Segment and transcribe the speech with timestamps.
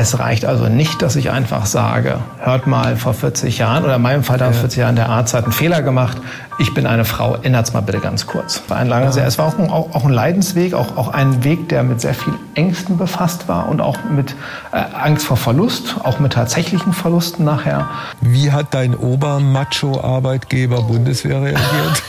[0.00, 4.02] Es reicht also nicht, dass ich einfach sage, hört mal, vor 40 Jahren oder in
[4.02, 6.16] meinem Fall vor 40 Jahren, der Arzt hat einen Fehler gemacht,
[6.58, 8.62] ich bin eine Frau, ändert's mal bitte ganz kurz.
[8.68, 11.44] War ein langer, sehr, es war auch ein, auch, auch ein Leidensweg, auch, auch ein
[11.44, 14.34] Weg, der mit sehr viel Ängsten befasst war und auch mit
[14.72, 17.86] äh, Angst vor Verlust, auch mit tatsächlichen Verlusten nachher.
[18.22, 22.02] Wie hat dein Obermacho-Arbeitgeber Bundeswehr reagiert?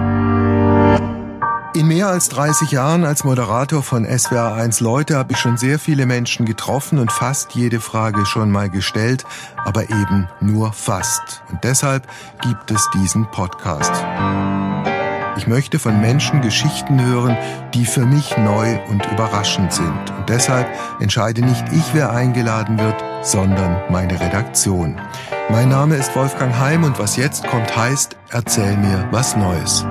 [1.74, 6.06] In mehr als 30 Jahren als Moderator von SWR1 Leute habe ich schon sehr viele
[6.06, 9.24] Menschen getroffen und fast jede Frage schon mal gestellt,
[9.64, 11.42] aber eben nur fast.
[11.50, 12.06] Und deshalb
[12.42, 13.92] gibt es diesen Podcast.
[15.36, 17.36] Ich möchte von Menschen Geschichten hören,
[17.74, 20.12] die für mich neu und überraschend sind.
[20.16, 20.68] Und deshalb
[21.00, 25.00] entscheide nicht ich, wer eingeladen wird, sondern meine Redaktion.
[25.50, 29.84] Mein Name ist Wolfgang Heim und was jetzt kommt heißt, erzähl mir was Neues.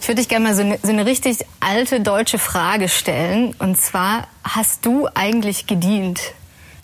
[0.00, 3.54] Ich würde dich gerne mal so eine, so eine richtig alte deutsche Frage stellen.
[3.58, 6.20] Und zwar, hast du eigentlich gedient?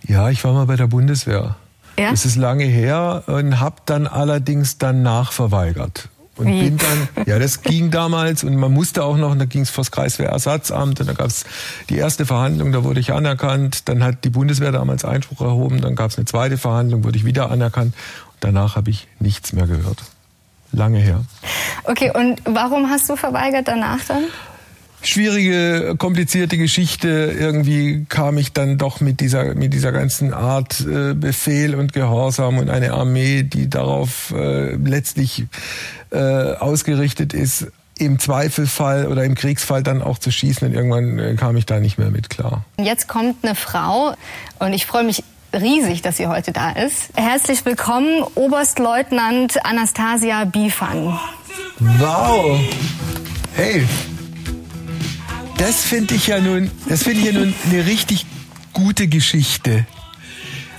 [0.06, 1.56] Ja, ich war mal bei der Bundeswehr.
[1.98, 2.10] Ja?
[2.10, 6.08] Das ist lange her und habe dann allerdings danach verweigert.
[6.36, 6.62] Und Wie?
[6.62, 9.70] bin dann, ja, das ging damals und man musste auch noch, und da ging es
[9.70, 11.44] vors Kreiswehrersatzamt und da gab es
[11.88, 15.94] die erste Verhandlung, da wurde ich anerkannt, dann hat die Bundeswehr damals Einspruch erhoben, dann
[15.94, 17.94] gab es eine zweite Verhandlung, wurde ich wieder anerkannt
[18.32, 20.02] und danach habe ich nichts mehr gehört
[20.74, 21.24] lange her.
[21.84, 24.24] Okay, und warum hast du verweigert danach dann?
[25.06, 27.34] schwierige, komplizierte Geschichte.
[27.38, 32.58] Irgendwie kam ich dann doch mit dieser, mit dieser ganzen Art äh, Befehl und Gehorsam
[32.58, 35.44] und eine Armee, die darauf äh, letztlich
[36.10, 40.66] äh, ausgerichtet ist, im Zweifelfall oder im Kriegsfall dann auch zu schießen.
[40.66, 42.64] Und irgendwann äh, kam ich da nicht mehr mit klar.
[42.78, 44.14] Jetzt kommt eine Frau
[44.58, 45.22] und ich freue mich
[45.54, 47.10] riesig, dass sie heute da ist.
[47.14, 51.18] Herzlich willkommen, Oberstleutnant Anastasia Bifang.
[51.78, 52.60] Wow.
[53.54, 53.86] Hey.
[55.56, 58.26] Das finde ich ja nun, das finde ich ja nun eine richtig
[58.72, 59.86] gute Geschichte.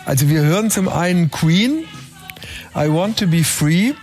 [0.05, 1.85] Also wir hören zum einen Queen,
[2.75, 3.93] I Want to Be Free.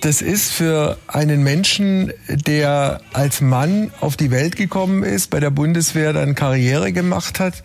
[0.00, 5.50] Das ist für einen Menschen, der als Mann auf die Welt gekommen ist, bei der
[5.50, 7.62] Bundeswehr dann Karriere gemacht hat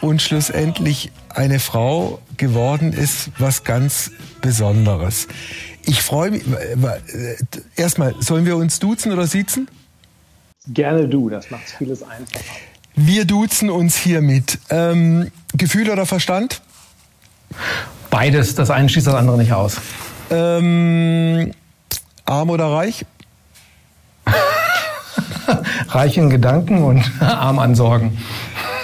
[0.00, 4.10] und schlussendlich eine Frau geworden ist, was ganz
[4.40, 5.28] Besonderes.
[5.84, 6.44] Ich freue mich.
[6.46, 7.36] Äh,
[7.76, 9.68] erstmal, sollen wir uns duzen oder siezen?
[10.68, 12.44] Gerne du, das macht vieles einfacher.
[12.96, 14.58] Wir duzen uns hiermit.
[14.70, 16.62] Ähm, Gefühl oder Verstand?
[18.10, 18.54] Beides.
[18.54, 19.76] Das eine schließt das andere nicht aus.
[20.30, 21.52] Ähm,
[22.24, 23.04] arm oder reich?
[25.88, 28.18] reich in Gedanken und arm an Sorgen.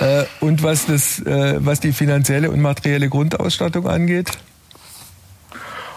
[0.03, 4.31] Äh, und was, das, äh, was die finanzielle und materielle Grundausstattung angeht?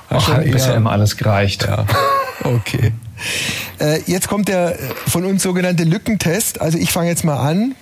[0.09, 1.63] Ach, hat bisher immer alles gereicht.
[1.63, 1.85] Ja.
[2.43, 2.91] Okay.
[3.79, 4.77] Äh, jetzt kommt der
[5.07, 6.61] von uns sogenannte Lückentest.
[6.61, 7.73] Also ich fange jetzt mal an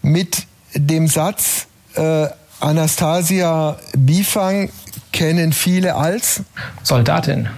[0.00, 2.26] mit dem Satz, äh,
[2.58, 4.70] Anastasia Bifang
[5.12, 6.42] kennen viele als
[6.82, 7.48] Soldatin.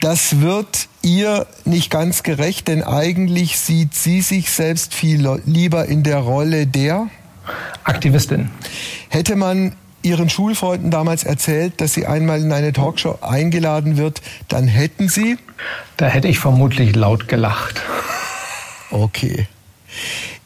[0.00, 6.02] Das wird ihr nicht ganz gerecht, denn eigentlich sieht sie sich selbst viel lieber in
[6.02, 7.08] der Rolle der
[7.84, 8.50] Aktivistin.
[9.08, 9.72] Hätte man
[10.02, 15.38] Ihren Schulfreunden damals erzählt, dass sie einmal in eine Talkshow eingeladen wird, dann hätten Sie?
[15.96, 17.82] Da hätte ich vermutlich laut gelacht.
[18.90, 19.48] Okay.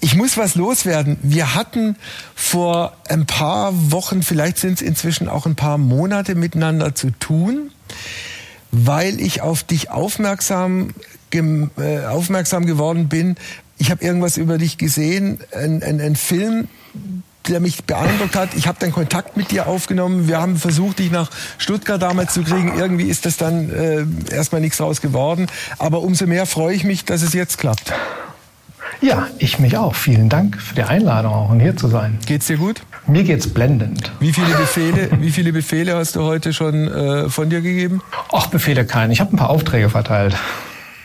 [0.00, 1.18] Ich muss was loswerden.
[1.22, 1.96] Wir hatten
[2.34, 7.70] vor ein paar Wochen, vielleicht sind es inzwischen auch ein paar Monate miteinander zu tun,
[8.72, 10.94] weil ich auf dich aufmerksam,
[11.30, 13.36] äh, aufmerksam geworden bin.
[13.82, 16.68] Ich habe irgendwas über dich gesehen, ein, ein, ein Film,
[17.48, 18.50] der mich beeindruckt hat.
[18.54, 20.28] Ich habe dann Kontakt mit dir aufgenommen.
[20.28, 21.28] Wir haben versucht, dich nach
[21.58, 22.78] Stuttgart damals zu kriegen.
[22.78, 25.48] Irgendwie ist das dann äh, erstmal nichts raus geworden.
[25.80, 27.92] Aber umso mehr freue ich mich, dass es jetzt klappt.
[29.00, 29.96] Ja, ich mich auch.
[29.96, 32.20] Vielen Dank für die Einladung auch und hier zu sein.
[32.24, 32.82] Geht's dir gut?
[33.08, 34.12] Mir geht's blendend.
[34.20, 38.00] Wie viele Befehle, wie viele Befehle hast du heute schon äh, von dir gegeben?
[38.30, 39.12] Ach, Befehle keine.
[39.12, 40.36] Ich habe ein paar Aufträge verteilt.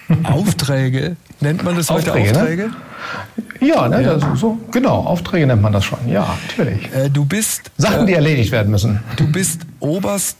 [0.23, 1.15] Aufträge?
[1.39, 2.39] Nennt man das heute Aufträge?
[2.39, 2.63] Aufträge?
[2.63, 2.75] Ne?
[3.59, 4.35] Ja, ne, ja.
[4.35, 5.99] so, genau, Aufträge nennt man das schon.
[6.07, 6.93] Ja, natürlich.
[6.93, 9.01] Äh, du bist Sachen, die äh, erledigt werden müssen.
[9.17, 10.37] Du bist Oberst.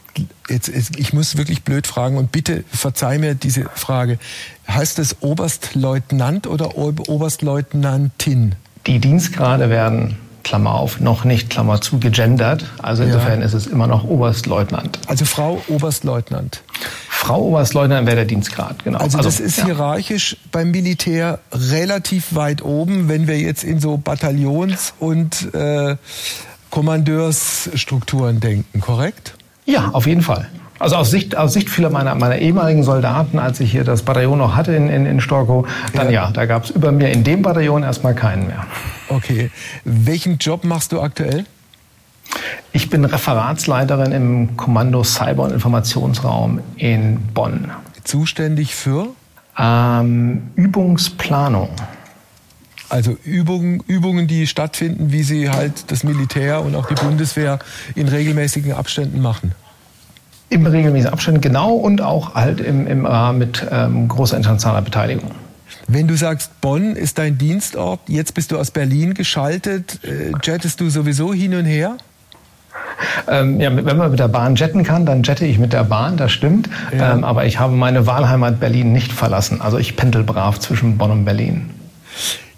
[0.48, 4.18] Jetzt, ich muss wirklich blöd fragen und bitte verzeih mir diese Frage.
[4.68, 8.54] Heißt es Oberstleutnant oder Oberstleutnantin?
[8.86, 10.16] Die Dienstgrade werden
[10.48, 12.64] Klammer auf, noch nicht, Klammer zu, gegendert.
[12.78, 13.46] Also insofern ja.
[13.46, 14.98] ist es immer noch Oberstleutnant.
[15.06, 16.62] Also Frau Oberstleutnant.
[17.20, 19.00] Frau Oberstleutnant wäre der Dienstgrad, genau.
[19.00, 19.64] Also, also das ist ja.
[19.64, 25.96] hierarchisch beim Militär relativ weit oben, wenn wir jetzt in so Bataillons- und äh,
[26.70, 29.34] Kommandeursstrukturen denken, korrekt?
[29.66, 30.48] Ja, auf jeden Fall.
[30.78, 34.38] Also aus Sicht, aus Sicht vieler meiner, meiner ehemaligen Soldaten, als ich hier das Bataillon
[34.38, 37.24] noch hatte in, in, in Storkow, dann ja, ja da gab es über mir in
[37.24, 38.64] dem Bataillon erstmal keinen mehr.
[39.08, 39.50] Okay.
[39.84, 41.46] Welchen Job machst du aktuell?
[42.72, 47.70] Ich bin Referatsleiterin im Kommando Cyber- und Informationsraum in Bonn.
[48.04, 49.08] Zuständig für?
[49.58, 51.70] Ähm, Übungsplanung.
[52.88, 57.58] Also Übungen, Übungen, die stattfinden, wie sie halt das Militär und auch die Bundeswehr
[57.94, 59.52] in regelmäßigen Abständen machen.
[60.48, 65.30] Im regelmäßigen Abständen, genau, und auch halt im, im Rahmen mit ähm, großer internationaler Beteiligung.
[65.86, 70.80] Wenn du sagst, Bonn ist dein Dienstort, jetzt bist du aus Berlin geschaltet, äh, jettest
[70.80, 71.98] du sowieso hin und her?
[73.28, 76.16] Ähm, ja, wenn man mit der Bahn jetten kann, dann jette ich mit der Bahn,
[76.16, 76.68] das stimmt.
[76.96, 77.12] Ja.
[77.12, 79.60] Ähm, aber ich habe meine Wahlheimat Berlin nicht verlassen.
[79.60, 81.70] Also ich pendel brav zwischen Bonn und Berlin.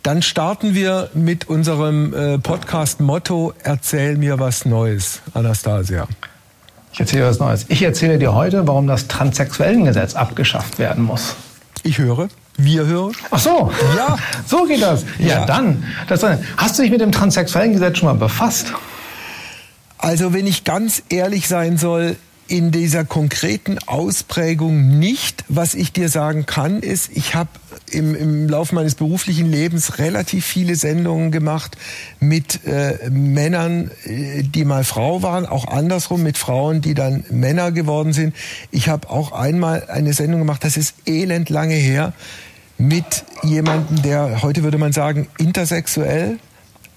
[0.02, 6.06] Dann starten wir mit unserem äh, Podcast-Motto Erzähl mir was Neues, Anastasia.
[6.93, 7.67] Ich erzähle was Neues.
[7.69, 11.37] Ich erzähle dir heute, warum das Transsexuellengesetz abgeschafft werden muss.
[11.82, 12.28] Ich höre.
[12.56, 13.12] Wir hören.
[13.31, 13.70] Ach so.
[13.96, 14.17] Ja.
[14.46, 15.05] So geht das.
[15.19, 15.84] Ja, ja dann.
[16.08, 16.25] Das,
[16.56, 18.72] hast du dich mit dem Transsexuellengesetz schon mal befasst?
[20.00, 22.17] Also, wenn ich ganz ehrlich sein soll,
[22.50, 25.44] in dieser konkreten Ausprägung nicht.
[25.49, 27.50] Was ich dir sagen kann, ist, ich habe
[27.93, 31.76] im, im Laufe meines beruflichen Lebens relativ viele Sendungen gemacht
[32.19, 37.70] mit äh, Männern, äh, die mal Frau waren, auch andersrum mit Frauen, die dann Männer
[37.70, 38.35] geworden sind.
[38.73, 42.12] Ich habe auch einmal eine Sendung gemacht, das ist elend lange her,
[42.79, 46.38] mit jemandem, der heute würde man sagen intersexuell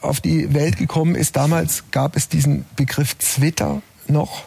[0.04, 1.36] auf die Welt gekommen ist.
[1.36, 4.44] Damals gab es diesen Begriff Twitter noch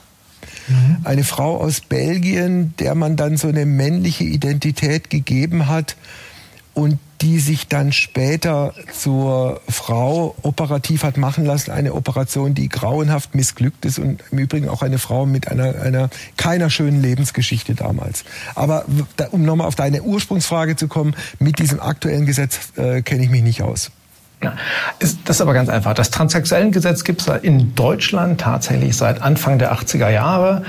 [0.69, 0.99] Mhm.
[1.05, 5.97] Eine Frau aus Belgien, der man dann so eine männliche Identität gegeben hat
[6.75, 13.35] und die sich dann später zur Frau operativ hat machen lassen, eine Operation, die grauenhaft
[13.35, 18.25] missglückt ist und im Übrigen auch eine Frau mit einer, einer keiner schönen Lebensgeschichte damals.
[18.55, 18.85] Aber
[19.31, 23.43] um nochmal auf deine Ursprungsfrage zu kommen, mit diesem aktuellen Gesetz äh, kenne ich mich
[23.43, 23.91] nicht aus.
[24.43, 24.55] Ja,
[24.99, 25.95] ist, das ist aber ganz einfach.
[25.95, 30.63] Das Transsexuellengesetz gibt es in Deutschland tatsächlich seit Anfang der 80er Jahre.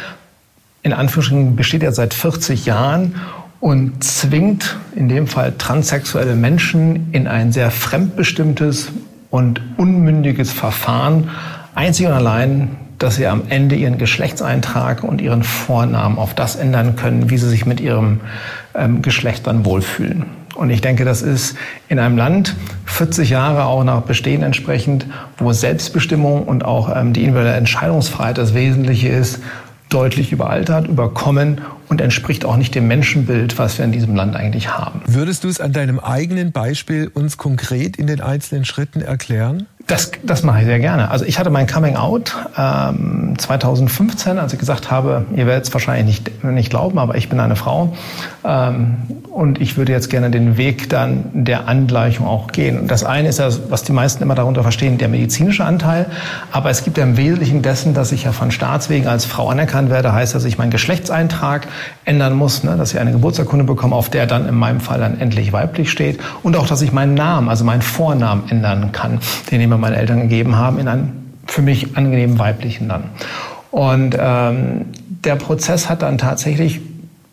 [0.84, 3.16] In Anführungsstrichen besteht er seit 40 Jahren
[3.60, 8.90] und zwingt in dem Fall transsexuelle Menschen in ein sehr fremdbestimmtes
[9.30, 11.30] und unmündiges Verfahren,
[11.76, 16.96] einzig und allein, dass sie am Ende ihren Geschlechtseintrag und ihren Vornamen auf das ändern
[16.96, 18.22] können, wie sie sich mit ihrem
[18.74, 20.26] ähm, Geschlecht dann wohlfühlen.
[20.58, 21.56] Und ich denke, das ist
[21.88, 22.56] in einem Land
[22.86, 25.06] 40 Jahre auch nach Bestehen entsprechend,
[25.38, 29.40] wo Selbstbestimmung und auch ähm, die individuelle Entscheidungsfreiheit das Wesentliche ist,
[29.90, 34.76] deutlich überaltert, überkommen und entspricht auch nicht dem Menschenbild, was wir in diesem Land eigentlich
[34.76, 35.02] haben.
[35.06, 39.68] Würdest du es an deinem eigenen Beispiel uns konkret in den einzelnen Schritten erklären?
[39.88, 41.10] Das, das mache ich sehr gerne.
[41.10, 45.74] Also ich hatte mein Coming Out ähm, 2015, als ich gesagt habe, ihr werdet es
[45.74, 47.96] wahrscheinlich nicht, nicht glauben, aber ich bin eine Frau.
[48.44, 48.98] Ähm,
[49.32, 52.80] und ich würde jetzt gerne den Weg dann der Angleichung auch gehen.
[52.80, 56.08] Und das eine ist ja, was die meisten immer darunter verstehen, der medizinische Anteil,
[56.52, 59.90] aber es gibt ja im Wesentlichen dessen, dass ich ja von Staatswegen als Frau anerkannt
[59.90, 61.68] werde, heißt, dass ich meinen Geschlechtseintrag
[62.04, 65.20] ändern muss, ne, dass ich eine Geburtsurkunde bekomme, auf der dann in meinem Fall dann
[65.20, 66.20] endlich weiblich steht.
[66.42, 69.20] Und auch, dass ich meinen Namen, also meinen Vornamen ändern kann,
[69.52, 73.06] den ich mir meine Eltern gegeben haben, in einen für mich angenehmen weiblichen dann.
[73.72, 74.86] Und ähm,
[75.24, 76.82] der Prozess hat dann tatsächlich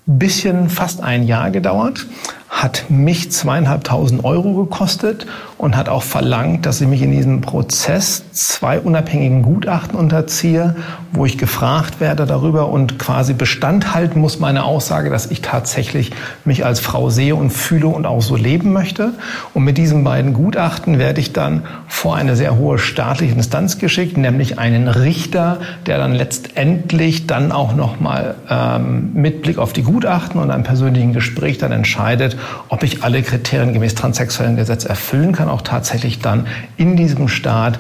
[0.07, 2.07] bisschen fast ein Jahr gedauert
[2.55, 5.27] hat mich zweieinhalbtausend Euro gekostet
[5.59, 10.77] und hat auch verlangt, dass ich mich in diesem Prozess zwei unabhängigen Gutachten unterziehe,
[11.13, 16.13] wo ich gefragt werde darüber und quasi Bestand halten muss meine Aussage, dass ich tatsächlich
[16.45, 19.15] mich als Frau sehe und fühle und auch so leben möchte.
[19.53, 24.17] Und mit diesen beiden Gutachten werde ich dann vor eine sehr hohe staatliche Instanz geschickt,
[24.17, 30.41] nämlich einen Richter, der dann letztendlich dann auch nochmal ähm, mit Blick auf die Gutachten
[30.41, 32.37] und einem persönlichen Gespräch dann entscheidet,
[32.69, 36.47] ob ich alle Kriterien gemäß transsexuellen Gesetz erfüllen kann, auch tatsächlich dann
[36.77, 37.79] in diesem Staat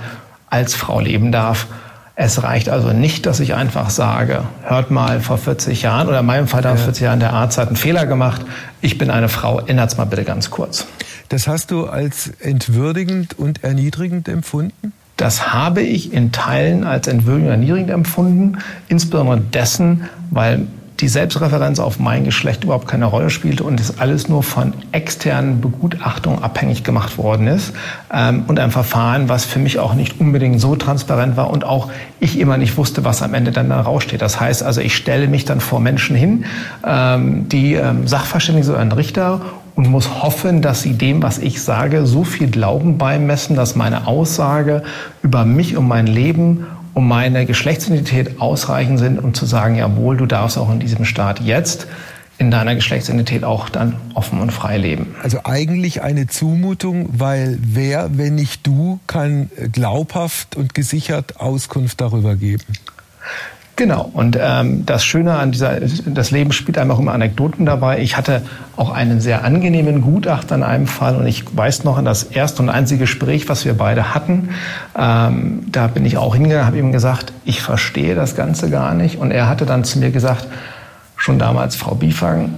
[0.48, 1.66] als Frau leben darf.
[2.16, 6.26] Es reicht also nicht, dass ich einfach sage, hört mal, vor 40 Jahren oder in
[6.26, 8.42] meinem Fall vor 40 Jahren der Arzt hat einen Fehler gemacht,
[8.80, 10.86] ich bin eine Frau, ändert's mal bitte ganz kurz.
[11.28, 14.92] Das hast du als entwürdigend und erniedrigend empfunden?
[15.16, 20.66] Das habe ich in Teilen als entwürdigend und erniedrigend empfunden, insbesondere dessen, weil
[21.04, 25.60] die Selbstreferenz auf mein Geschlecht überhaupt keine Rolle spielte und es alles nur von externen
[25.60, 27.74] Begutachtungen abhängig gemacht worden ist
[28.10, 31.90] ähm, und ein Verfahren, was für mich auch nicht unbedingt so transparent war und auch
[32.20, 34.22] ich immer nicht wusste, was am Ende dann da raussteht.
[34.22, 36.46] Das heißt also, ich stelle mich dann vor Menschen hin,
[36.86, 39.42] ähm, die ähm, Sachverständige oder ein Richter
[39.74, 44.06] und muss hoffen, dass sie dem, was ich sage, so viel Glauben beimessen, dass meine
[44.06, 44.84] Aussage
[45.22, 50.26] über mich und mein Leben um meine Geschlechtsidentität ausreichend sind, um zu sagen, jawohl, du
[50.26, 51.86] darfst auch in diesem Staat jetzt
[52.38, 55.14] in deiner Geschlechtsidentität auch dann offen und frei leben.
[55.22, 62.34] Also eigentlich eine Zumutung, weil wer, wenn nicht du, kann glaubhaft und gesichert Auskunft darüber
[62.34, 62.64] geben.
[63.76, 64.08] Genau.
[64.12, 68.00] Und ähm, das Schöne an dieser, das Leben spielt einem auch immer Anekdoten dabei.
[68.00, 68.42] Ich hatte
[68.76, 72.62] auch einen sehr angenehmen Gutachter in einem Fall und ich weiß noch an das erste
[72.62, 74.50] und einzige Gespräch, was wir beide hatten.
[74.96, 79.18] Ähm, da bin ich auch hingegangen, habe ihm gesagt, ich verstehe das Ganze gar nicht.
[79.18, 80.46] Und er hatte dann zu mir gesagt,
[81.16, 82.54] schon damals, Frau Biefang,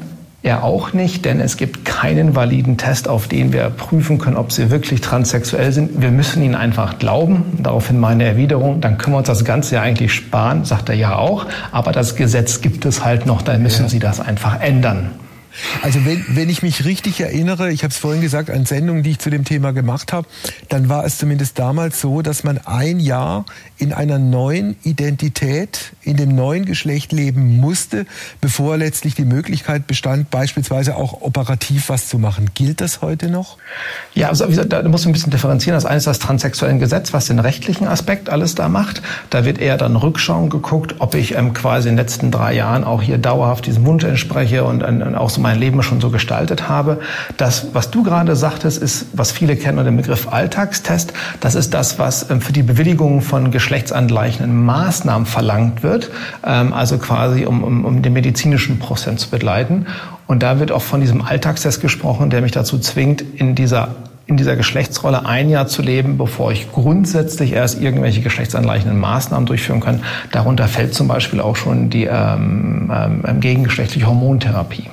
[0.46, 4.52] er auch nicht, denn es gibt keinen validen Test, auf den wir prüfen können, ob
[4.52, 6.00] sie wirklich transsexuell sind.
[6.00, 7.58] Wir müssen ihnen einfach glauben.
[7.58, 11.16] Daraufhin meine Erwiderung, dann können wir uns das Ganze ja eigentlich sparen, sagt er ja
[11.16, 11.46] auch.
[11.72, 13.88] Aber das Gesetz gibt es halt noch, dann müssen ja.
[13.88, 15.10] Sie das einfach ändern.
[15.82, 19.12] Also wenn, wenn ich mich richtig erinnere, ich habe es vorhin gesagt, an Sendungen, die
[19.12, 20.26] ich zu dem Thema gemacht habe,
[20.68, 23.44] dann war es zumindest damals so, dass man ein Jahr
[23.78, 28.06] in einer neuen Identität, in dem neuen Geschlecht leben musste,
[28.40, 32.50] bevor letztlich die Möglichkeit bestand, beispielsweise auch operativ was zu machen.
[32.54, 33.58] Gilt das heute noch?
[34.14, 35.76] Ja, also da muss man ein bisschen differenzieren.
[35.76, 39.02] Das eine ist das transsexuellen Gesetz, was den rechtlichen Aspekt alles da macht.
[39.30, 42.84] Da wird eher dann Rückschauen geguckt, ob ich ähm, quasi in den letzten drei Jahren
[42.84, 46.68] auch hier dauerhaft diesem Wunsch entspreche und, und auch so mein Leben schon so gestaltet
[46.68, 46.98] habe.
[47.36, 51.12] Das, was du gerade sagtest, ist, was viele kennen unter dem Begriff Alltagstest.
[51.38, 56.10] Das ist das, was ähm, für die Bewilligung von geschlechtsangleichenden Maßnahmen verlangt wird,
[56.44, 59.86] ähm, also quasi um, um, um den medizinischen Prozess zu begleiten.
[60.26, 63.94] Und da wird auch von diesem Alltagstest gesprochen, der mich dazu zwingt, in dieser
[64.28, 69.80] in dieser Geschlechtsrolle ein Jahr zu leben, bevor ich grundsätzlich erst irgendwelche geschlechtsangleichenden Maßnahmen durchführen
[69.80, 70.02] kann.
[70.32, 74.90] Darunter fällt zum Beispiel auch schon die ähm, ähm, gegengeschlechtliche Hormontherapie.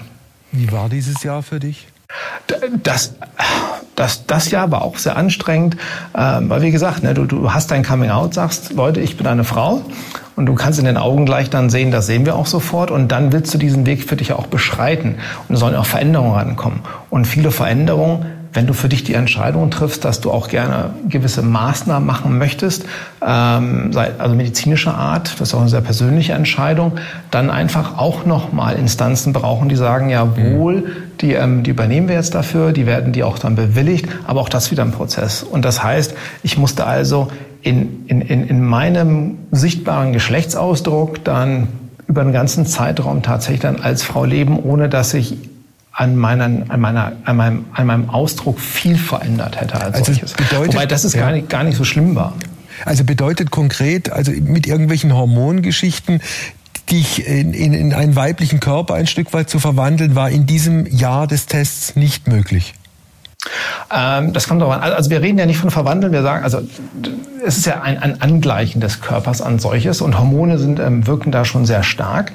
[0.54, 1.88] Wie war dieses Jahr für dich?
[2.84, 3.16] Das,
[3.96, 5.78] das, das Jahr war auch sehr anstrengend,
[6.16, 9.26] ähm, weil wie gesagt, ne, du, du hast dein Coming Out, sagst, Leute, ich bin
[9.26, 9.82] eine Frau
[10.36, 13.12] und du kannst in den Augen gleich dann sehen, das sehen wir auch sofort und
[13.12, 15.16] dann willst du diesen Weg für dich auch beschreiten
[15.48, 16.82] und es sollen auch Veränderungen rankommen.
[17.10, 21.42] Und viele Veränderungen wenn du für dich die Entscheidung triffst, dass du auch gerne gewisse
[21.42, 22.86] Maßnahmen machen möchtest,
[23.26, 26.94] ähm, also medizinischer Art, das ist auch eine sehr persönliche Entscheidung,
[27.32, 30.92] dann einfach auch nochmal Instanzen brauchen, die sagen, jawohl,
[31.22, 34.50] die, ähm, die übernehmen wir jetzt dafür, die werden die auch dann bewilligt, aber auch
[34.50, 35.44] das wieder ein Prozess.
[35.44, 37.30] Und das heißt, ich musste also
[37.62, 41.70] in, in, in meinem sichtbaren Geschlechtsausdruck dann
[42.08, 45.38] über einen ganzen Zeitraum tatsächlich dann als Frau leben, ohne dass ich
[45.94, 50.34] an, meinen, an, meiner, an, meinem, an meinem Ausdruck viel verändert hätte als also solches.
[50.34, 51.22] Bedeutet, Wobei das ist ja.
[51.22, 52.34] gar, nicht, gar nicht so schlimm war.
[52.86, 56.22] Also bedeutet konkret, also mit irgendwelchen Hormongeschichten,
[56.90, 60.86] dich in, in, in einen weiblichen Körper ein Stück weit zu verwandeln, war in diesem
[60.88, 62.74] Jahr des Tests nicht möglich.
[63.92, 64.82] Ähm, das kommt darauf an.
[64.82, 66.62] Also wir reden ja nicht von Verwandeln, wir sagen, also
[67.46, 71.32] es ist ja ein, ein Angleichen des Körpers an solches und Hormone sind, ähm, wirken
[71.32, 72.32] da schon sehr stark.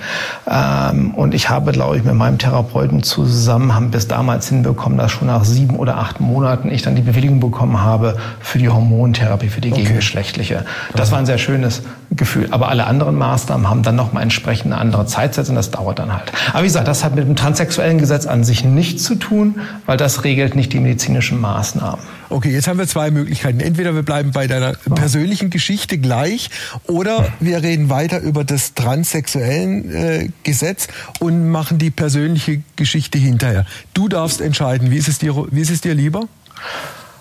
[0.49, 5.13] Ähm, und ich habe, glaube ich, mit meinem Therapeuten zusammen, haben bis damals hinbekommen, dass
[5.13, 9.49] schon nach sieben oder acht Monaten ich dann die Bewilligung bekommen habe für die Hormontherapie,
[9.49, 9.83] für die okay.
[9.83, 10.65] gegengeschlechtliche.
[10.95, 12.49] Das war ein sehr schönes Gefühl.
[12.51, 16.13] Aber alle anderen Maßnahmen haben dann nochmal entsprechend eine andere Zeitsätze und das dauert dann
[16.13, 16.33] halt.
[16.53, 19.97] Aber wie gesagt, das hat mit dem transsexuellen Gesetz an sich nichts zu tun, weil
[19.97, 22.18] das regelt nicht die medizinischen Maßnahmen.
[22.31, 23.61] Okay, jetzt haben wir zwei Möglichkeiten.
[23.61, 26.51] Entweder wir bleiben bei deiner persönlichen Geschichte gleich
[26.85, 30.89] oder wir reden weiter über das transsexuellen äh, Gesetz
[31.21, 33.65] und machen die persönliche Geschichte hinterher.
[33.95, 34.91] Du darfst entscheiden.
[34.91, 36.29] Wie ist es dir, wie ist es dir lieber?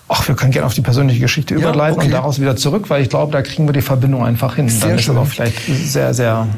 [0.08, 2.06] Ach, wir können gerne auf die persönliche Geschichte ja, überleiten okay.
[2.06, 4.68] und daraus wieder zurück, weil ich glaube, da kriegen wir die Verbindung einfach hin.
[4.68, 4.98] Sehr Dann schön.
[4.98, 6.48] ist es auch vielleicht sehr, sehr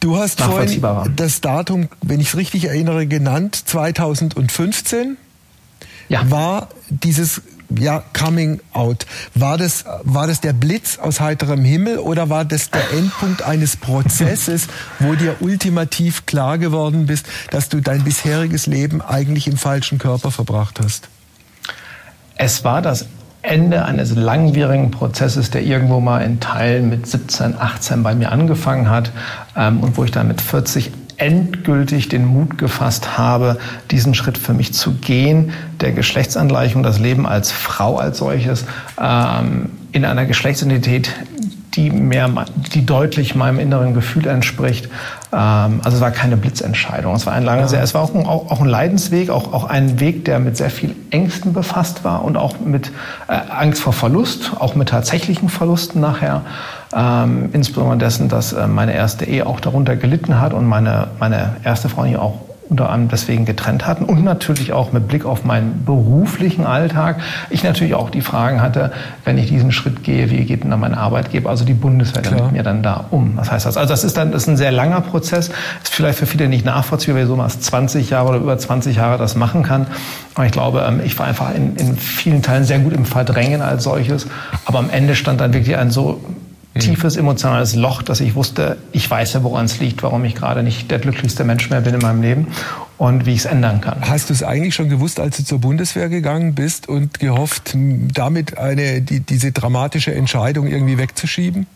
[0.00, 0.82] Du hast vorhin
[1.14, 5.18] das Datum, wenn ich es richtig erinnere, genannt, 2015
[6.08, 6.30] ja.
[6.30, 7.42] war dieses
[7.78, 9.06] ja, Coming Out.
[9.34, 13.76] War das, war das der Blitz aus heiterem Himmel oder war das der Endpunkt eines
[13.76, 19.98] Prozesses, wo dir ultimativ klar geworden bist, dass du dein bisheriges Leben eigentlich im falschen
[19.98, 21.08] Körper verbracht hast?
[22.36, 23.06] Es war das
[23.42, 28.90] Ende eines langwierigen Prozesses, der irgendwo mal in Teilen mit 17, 18 bei mir angefangen
[28.90, 29.12] hat
[29.56, 33.58] ähm, und wo ich dann mit 40 endgültig den Mut gefasst habe,
[33.90, 38.64] diesen Schritt für mich zu gehen, der Geschlechtsangleichung, das Leben als Frau als solches,
[39.00, 41.12] ähm, in einer Geschlechtsidentität,
[41.74, 42.28] die mehr,
[42.74, 44.86] die deutlich meinem inneren Gefühl entspricht.
[45.32, 47.14] Ähm, also es war keine Blitzentscheidung.
[47.14, 47.80] Es war ein langer, ja.
[47.80, 50.70] es war auch ein, auch, auch ein Leidensweg, auch, auch ein Weg, der mit sehr
[50.70, 52.90] viel Ängsten befasst war und auch mit
[53.28, 56.42] äh, Angst vor Verlust, auch mit tatsächlichen Verlusten nachher.
[56.92, 61.56] Ähm, insbesondere dessen, dass äh, meine erste Ehe auch darunter gelitten hat und meine, meine
[61.62, 65.84] erste Freundin auch unter anderem deswegen getrennt hatten und natürlich auch mit Blick auf meinen
[65.84, 67.20] beruflichen Alltag.
[67.50, 68.92] Ich natürlich auch die Fragen hatte,
[69.24, 72.44] wenn ich diesen Schritt gehe, wie geht denn dann mein Arbeitgeber, also die Bundeswehr, Klar.
[72.44, 73.32] mit mir dann da um?
[73.36, 73.76] Was heißt das?
[73.76, 75.48] Also das ist dann das ist ein sehr langer Prozess,
[75.82, 79.18] ist vielleicht für viele nicht nachvollziehbar, wie so was 20 Jahre oder über 20 Jahre
[79.18, 79.88] das machen kann.
[80.36, 83.62] Aber ich glaube, ähm, ich war einfach in, in vielen Teilen sehr gut im Verdrängen
[83.62, 84.28] als solches.
[84.64, 86.20] Aber am Ende stand dann wirklich ein so
[86.80, 90.62] tiefes emotionales Loch, dass ich wusste, ich weiß ja, woran es liegt, warum ich gerade
[90.62, 92.48] nicht der glücklichste Mensch mehr bin in meinem Leben
[92.98, 93.98] und wie ich es ändern kann.
[94.02, 98.58] Hast du es eigentlich schon gewusst, als du zur Bundeswehr gegangen bist und gehofft, damit
[98.58, 101.66] eine, die, diese dramatische Entscheidung irgendwie wegzuschieben?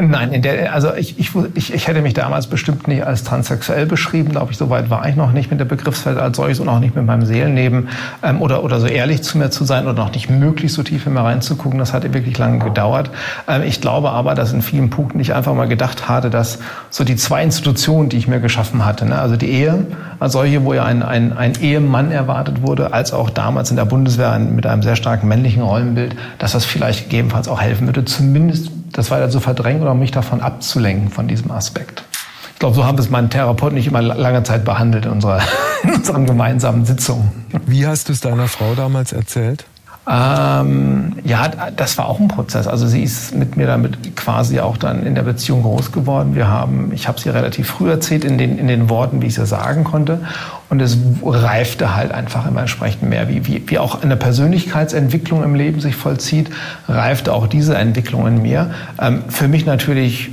[0.00, 3.86] Nein, in der, also ich, ich, ich, ich hätte mich damals bestimmt nicht als transsexuell
[3.86, 6.68] beschrieben, glaube ich, so weit war ich noch nicht mit der Begriffswelt als solches und
[6.68, 7.88] auch nicht mit meinem Seelenleben
[8.22, 11.06] ähm, oder, oder so ehrlich zu mir zu sein oder noch nicht möglich so tief
[11.06, 13.10] in mir reinzugucken, das hat wirklich lange gedauert.
[13.46, 16.58] Ähm, ich glaube aber, dass in vielen Punkten ich einfach mal gedacht hatte, dass
[16.90, 19.86] so die zwei Institutionen, die ich mir geschaffen hatte, ne, also die Ehe
[20.18, 23.84] als solche, wo ja ein, ein, ein Ehemann erwartet wurde, als auch damals in der
[23.84, 28.70] Bundeswehr mit einem sehr starken männlichen Rollenbild, dass das vielleicht gegebenenfalls auch helfen würde, zumindest
[28.92, 32.04] das weiter zu verdrängen oder mich davon abzulenken, von diesem Aspekt.
[32.52, 35.40] Ich glaube, so haben es mein Therapeut nicht immer lange Zeit behandelt in, unserer,
[35.82, 37.30] in unseren gemeinsamen Sitzungen.
[37.66, 39.64] Wie hast du es deiner Frau damals erzählt?
[40.08, 42.66] Ähm, ja, das war auch ein Prozess.
[42.66, 46.34] Also sie ist mit mir damit quasi auch dann in der Beziehung groß geworden.
[46.34, 49.36] Wir haben, ich habe sie relativ früh erzählt in den, in den Worten, wie ich
[49.36, 50.18] sie sagen konnte.
[50.70, 55.54] Und es reifte halt einfach immer entsprechend mehr, wie, wie, wie auch eine Persönlichkeitsentwicklung im
[55.54, 56.50] Leben sich vollzieht,
[56.88, 58.72] reifte auch diese Entwicklung in mir.
[58.98, 60.30] Ähm, für mich natürlich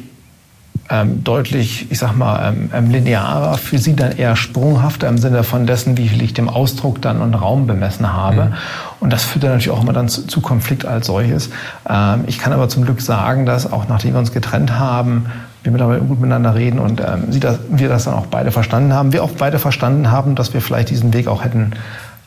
[0.90, 5.44] ähm, deutlich, ich sag mal, ähm, ähm, linearer, für sie dann eher sprunghafter im Sinne
[5.44, 8.46] von dessen, wie viel ich dem Ausdruck dann und Raum bemessen habe.
[8.46, 8.54] Mhm.
[9.00, 11.52] Und das führt dann natürlich auch immer dann zu, zu Konflikt als solches.
[11.88, 15.28] Ähm, ich kann aber zum Glück sagen, dass auch nachdem wir uns getrennt haben,
[15.62, 18.94] wir mittlerweile gut miteinander reden und ähm, sie das, wir das dann auch beide verstanden
[18.94, 19.12] haben.
[19.12, 21.74] Wir auch beide verstanden haben, dass wir vielleicht diesen Weg auch hätten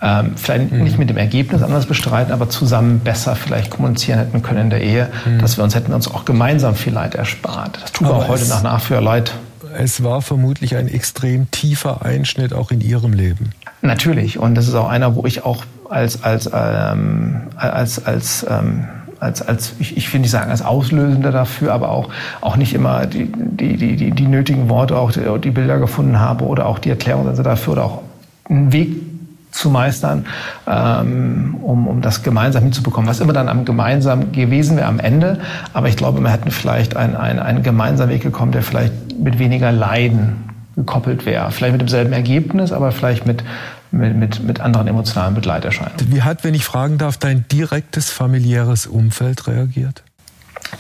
[0.02, 0.82] ähm, vielleicht mhm.
[0.82, 4.82] nicht mit dem Ergebnis anders bestreiten, aber zusammen besser vielleicht kommunizieren hätten können in der
[4.82, 5.38] Ehe, mhm.
[5.38, 7.78] dass wir uns hätten uns auch gemeinsam viel Leid erspart.
[7.80, 9.32] Das tut aber auch heute nach nach für leid.
[9.74, 13.52] Es war vermutlich ein extrem tiefer Einschnitt auch in Ihrem Leben.
[13.80, 14.38] Natürlich.
[14.38, 18.84] Und das ist auch einer, wo ich auch als, als, ähm, als, als, ähm,
[19.20, 22.08] als, als ich, ich will nicht sagen als Auslösender dafür, aber auch,
[22.40, 26.18] auch nicht immer die, die, die, die, die nötigen Worte, auch die, die Bilder gefunden
[26.18, 28.02] habe oder auch die Erklärungen dafür oder auch
[28.48, 29.11] einen Weg
[29.52, 30.26] zu meistern,
[30.66, 33.08] ähm, um, um das gemeinsam hinzubekommen.
[33.08, 35.38] Was immer dann am gemeinsam gewesen wäre am Ende.
[35.72, 39.38] Aber ich glaube, wir hätten vielleicht einen, einen, einen gemeinsamen Weg gekommen, der vielleicht mit
[39.38, 41.50] weniger Leiden gekoppelt wäre.
[41.52, 43.44] Vielleicht mit demselben Ergebnis, aber vielleicht mit,
[43.90, 46.10] mit, mit, mit anderen emotionalen Begleiterscheinungen.
[46.10, 50.02] Wie hat, wenn ich fragen darf, dein direktes familiäres Umfeld reagiert?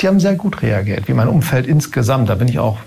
[0.00, 2.30] Die haben sehr gut reagiert, wie mein Umfeld insgesamt.
[2.30, 2.78] Da bin ich auch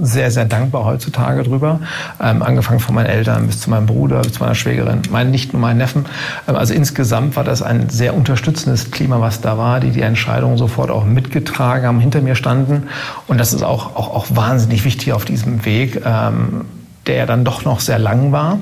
[0.00, 1.80] sehr, sehr dankbar heutzutage drüber.
[2.20, 5.56] Ähm, angefangen von meinen Eltern bis zu meinem Bruder, bis zu meiner Schwägerin, meinen Nichten
[5.56, 6.06] und meinen Neffen.
[6.48, 10.56] Ähm, also insgesamt war das ein sehr unterstützendes Klima, was da war, die die Entscheidungen
[10.56, 12.84] sofort auch mitgetragen haben, hinter mir standen.
[13.26, 16.02] Und das ist auch, auch, auch wahnsinnig wichtig auf diesem Weg.
[16.04, 16.62] Ähm,
[17.06, 18.58] der dann doch noch sehr lang war,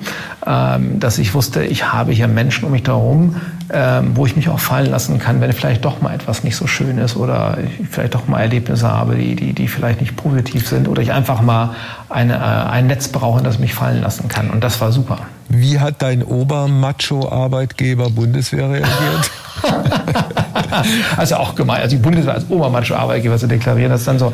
[0.46, 3.37] ähm, dass ich wusste, ich habe hier Menschen um mich herum,
[3.72, 6.66] ähm, wo ich mich auch fallen lassen kann, wenn vielleicht doch mal etwas nicht so
[6.66, 10.68] schön ist oder ich vielleicht doch mal Erlebnisse habe, die, die, die vielleicht nicht positiv
[10.68, 11.70] sind oder ich einfach mal
[12.09, 14.50] eine, äh, ein Netz brauche, das mich fallen lassen kann.
[14.50, 15.18] Und das war super.
[15.48, 19.31] Wie hat dein Obermacho-Arbeitgeber Bundeswehr reagiert?
[21.16, 24.33] also auch gemein, also die Bundeswehr als Obermacho-Arbeitgeber zu deklarieren, das ist dann so.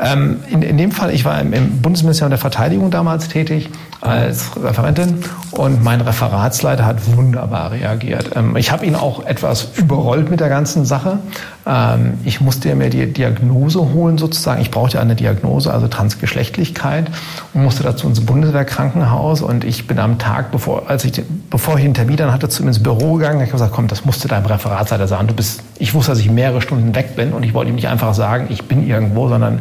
[0.00, 3.68] Ähm, in, in dem Fall, ich war im, im Bundesministerium der Verteidigung damals tätig
[4.00, 8.30] als Referentin und mein Referatsleiter hat wunderbar reagiert.
[8.34, 11.18] Ähm, ich habe ihn auch etwas überrollt mit der ganzen Sache.
[11.66, 14.62] Ähm, ich musste mir die Diagnose holen sozusagen.
[14.62, 17.10] Ich brauchte eine Diagnose, also Transgeschlechtlichkeit
[17.52, 21.82] und musste dazu ins Bundeswehrkrankenhaus und ich bin am Tag, bevor, als ich, bevor ich
[21.82, 23.40] den Termin dann hatte, zu ihm ins Büro gegangen.
[23.40, 25.26] Ich habe gesagt, komm, das musste deinem Referatsleiter sagen.
[25.26, 27.88] Du bist, ich wusste, dass ich mehrere Stunden weg bin und ich wollte ihm nicht
[27.88, 29.60] einfach sagen, ich bin irgendwo, sondern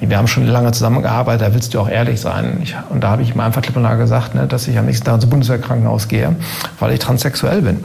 [0.00, 2.60] wir haben schon lange zusammengearbeitet, da willst du auch ehrlich sein.
[2.62, 4.86] Ich, und da habe ich ihm einfach klipp und klar gesagt, ne, dass ich am
[4.86, 6.36] nächsten Tag ins Bundeswehrkrankenhaus gehe,
[6.78, 7.84] weil ich transsexuell bin.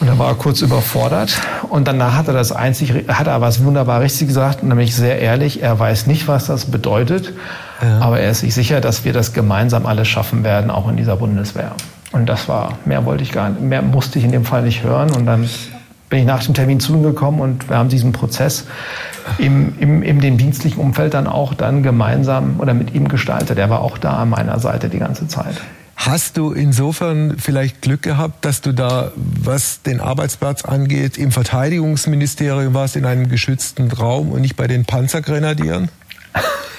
[0.00, 1.40] Und da war er kurz überfordert.
[1.68, 5.62] Und danach hat er das einzig, hat er was wunderbar richtig gesagt, nämlich sehr ehrlich,
[5.62, 7.32] er weiß nicht, was das bedeutet,
[7.80, 8.00] ja.
[8.00, 11.16] aber er ist sich sicher, dass wir das gemeinsam alles schaffen werden, auch in dieser
[11.16, 11.72] Bundeswehr.
[12.10, 14.82] Und das war, mehr wollte ich gar nicht, mehr musste ich in dem Fall nicht
[14.82, 15.12] hören.
[15.12, 15.48] Und dann
[16.12, 18.66] bin ich nach dem Termin zu ihm gekommen und wir haben diesen Prozess
[19.38, 23.58] im, im, in dem dienstlichen Umfeld dann auch dann gemeinsam oder mit ihm gestaltet.
[23.58, 25.54] Er war auch da an meiner Seite die ganze Zeit.
[25.96, 32.74] Hast du insofern vielleicht Glück gehabt, dass du da, was den Arbeitsplatz angeht, im Verteidigungsministerium
[32.74, 35.88] warst, in einem geschützten Raum und nicht bei den Panzergrenadieren?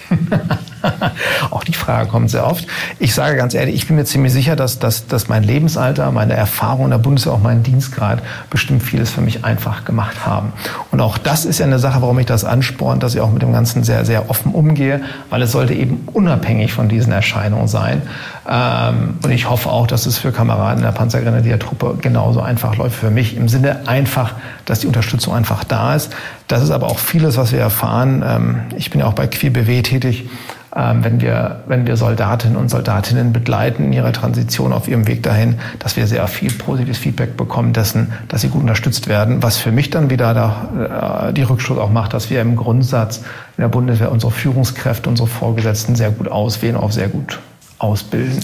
[1.52, 2.68] Auch die Frage kommt sehr oft.
[3.00, 6.34] Ich sage ganz ehrlich, ich bin mir ziemlich sicher, dass, dass, dass mein Lebensalter, meine
[6.34, 10.54] Erfahrung in der Bundeswehr, auch mein Dienstgrad bestimmt vieles für mich einfach gemacht haben.
[10.92, 13.42] Und auch das ist ja eine Sache, warum ich das anspornt, dass ich auch mit
[13.42, 18.02] dem Ganzen sehr, sehr offen umgehe, weil es sollte eben unabhängig von diesen Erscheinungen sein.
[18.50, 22.96] Ähm, und ich hoffe auch, dass es für Kameraden in der Panzergrenadiertruppe genauso einfach läuft.
[22.96, 24.34] Für mich im Sinne einfach,
[24.66, 26.14] dass die Unterstützung einfach da ist.
[26.48, 28.24] Das ist aber auch vieles, was wir erfahren.
[28.26, 30.30] Ähm, ich bin ja auch bei QBW tätig.
[30.76, 35.22] Ähm, wenn wir, wenn wir Soldatinnen und Soldatinnen begleiten in ihrer Transition auf ihrem Weg
[35.22, 39.44] dahin, dass wir sehr viel positives Feedback bekommen dessen, dass sie gut unterstützt werden.
[39.44, 43.18] Was für mich dann wieder da, äh, die Rückschluss auch macht, dass wir im Grundsatz
[43.58, 47.40] in der Bundeswehr unsere Führungskräfte, unsere Vorgesetzten sehr gut auswählen, auch sehr gut
[47.78, 48.40] ausbilden.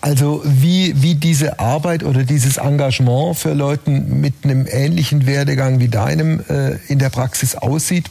[0.00, 5.88] Also wie, wie diese Arbeit oder dieses Engagement für Leute mit einem ähnlichen Werdegang wie
[5.88, 8.08] deinem äh, in der Praxis aussieht,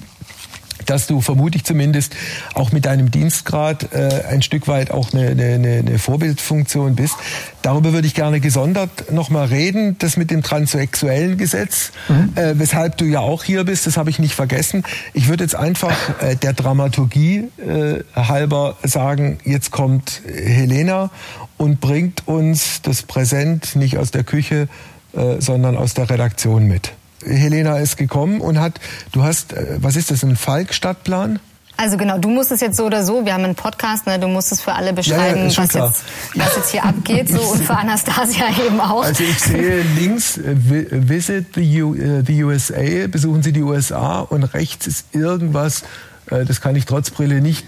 [0.85, 2.15] dass du vermute ich zumindest
[2.53, 7.15] auch mit deinem Dienstgrad äh, ein Stück weit auch eine, eine, eine Vorbildfunktion bist.
[7.61, 12.33] Darüber würde ich gerne gesondert nochmal reden, das mit dem transsexuellen Gesetz, mhm.
[12.35, 14.83] äh, weshalb du ja auch hier bist, das habe ich nicht vergessen.
[15.13, 21.09] Ich würde jetzt einfach äh, der Dramaturgie äh, halber sagen, jetzt kommt Helena
[21.57, 24.67] und bringt uns das Präsent nicht aus der Küche,
[25.13, 26.91] äh, sondern aus der Redaktion mit.
[27.25, 28.79] Helena ist gekommen und hat,
[29.11, 31.39] du hast, äh, was ist das, ein Falk-Stadtplan?
[31.77, 34.29] Also genau, du musst es jetzt so oder so, wir haben einen Podcast, ne, du
[34.29, 36.03] musst es für alle beschreiben, ja, ja, was, jetzt,
[36.35, 39.03] was jetzt hier abgeht, so und für Anastasia eben auch.
[39.03, 44.19] Also ich sehe links, äh, visit the, U, äh, the USA, besuchen Sie die USA
[44.21, 45.83] und rechts ist irgendwas,
[46.27, 47.67] das kann ich trotz Brille nicht.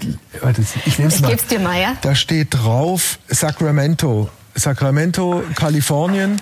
[0.85, 1.27] Ich nehme es mal.
[1.27, 1.93] Ich geb's dir mal, ja.
[2.01, 4.31] Da steht drauf Sacramento.
[4.55, 6.41] Sacramento, Kalifornien.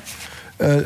[0.57, 0.83] Äh,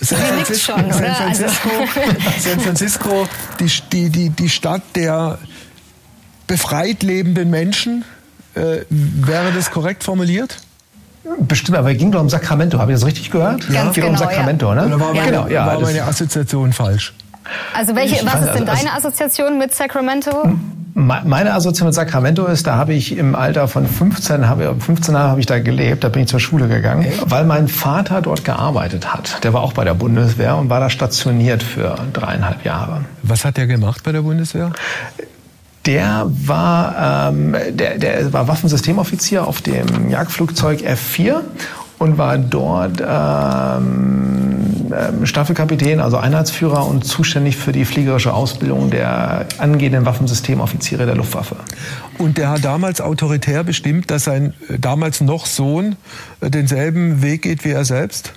[0.00, 2.38] San Francisco, schon, San Francisco, also.
[2.38, 5.38] San Francisco die, die, die, Stadt der
[6.46, 8.04] befreit lebenden Menschen.
[8.54, 10.58] Äh, wäre das korrekt formuliert?
[11.40, 12.78] Bestimmt, aber es ging doch um Sacramento.
[12.78, 13.68] Habe ich das richtig gehört?
[13.68, 14.74] Ja, Ganz ging genau, um Sacramento, ja.
[14.74, 14.86] ne?
[14.86, 17.14] Oder war meine, genau, ja, war meine Assoziation falsch?
[17.74, 20.30] Also welche, was ist denn also deine Assoziation mit Sacramento?
[20.94, 25.30] Meine Assoziation mit Sacramento ist, da habe ich im Alter von 15, habe, 15 Jahren
[25.30, 29.12] habe ich da gelebt, da bin ich zur Schule gegangen, weil mein Vater dort gearbeitet
[29.12, 29.44] hat.
[29.44, 33.04] Der war auch bei der Bundeswehr und war da stationiert für dreieinhalb Jahre.
[33.22, 34.72] Was hat der gemacht bei der Bundeswehr?
[35.84, 41.42] Der war, ähm, der, der war Waffensystemoffizier auf dem Jagdflugzeug F4
[41.98, 44.46] und war dort ähm,
[44.92, 51.56] ähm, Staffelkapitän, also Einheitsführer und zuständig für die fliegerische Ausbildung der angehenden Waffensystemoffiziere der Luftwaffe.
[52.18, 55.96] Und der hat damals autoritär bestimmt, dass sein äh, damals noch Sohn
[56.40, 58.32] äh, denselben Weg geht wie er selbst?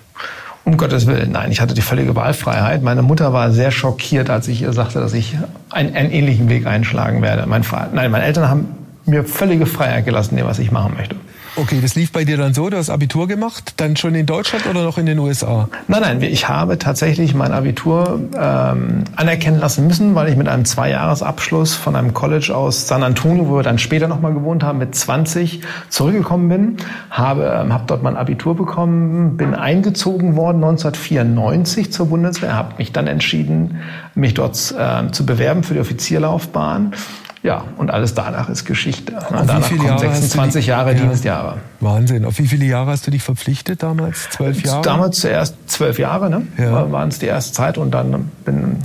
[0.66, 2.84] Um Gottes Willen, nein, ich hatte die völlige Wahlfreiheit.
[2.84, 5.38] Meine Mutter war sehr schockiert, als ich ihr sagte, dass ich
[5.70, 7.46] einen, einen ähnlichen Weg einschlagen werde.
[7.48, 8.68] Mein Vater, nein, meine Eltern haben
[9.06, 11.16] mir völlige Freiheit gelassen, dem, was ich machen möchte.
[11.56, 14.66] Okay, das lief bei dir dann so, du hast Abitur gemacht, dann schon in Deutschland
[14.68, 15.68] oder noch in den USA?
[15.88, 20.66] Nein, nein, ich habe tatsächlich mein Abitur ähm, anerkennen lassen müssen, weil ich mit einem
[20.66, 24.96] Zweijahresabschluss von einem College aus San Antonio, wo wir dann später nochmal gewohnt haben, mit
[24.96, 26.78] 20 zurückgekommen bin,
[27.10, 32.92] habe ähm, hab dort mein Abitur bekommen, bin eingezogen worden 1994 zur Bundeswehr, habe mich
[32.94, 33.80] dann entschieden,
[34.16, 36.94] mich dort äh, zu bewerben für die Offizierlaufbahn
[37.42, 39.18] ja, und alles danach ist Geschichte.
[39.18, 41.58] Auf danach kommen Jahre 26 die, Jahre ja, Dienstjahre.
[41.80, 42.26] Wahnsinn.
[42.26, 44.30] Auf wie viele Jahre hast du dich verpflichtet damals?
[44.32, 44.82] Zwölf Jahre?
[44.82, 46.48] Damals zuerst zwölf Jahre, ne?
[46.58, 46.92] Ja.
[46.92, 47.78] waren es die erste Zeit.
[47.78, 48.32] Und dann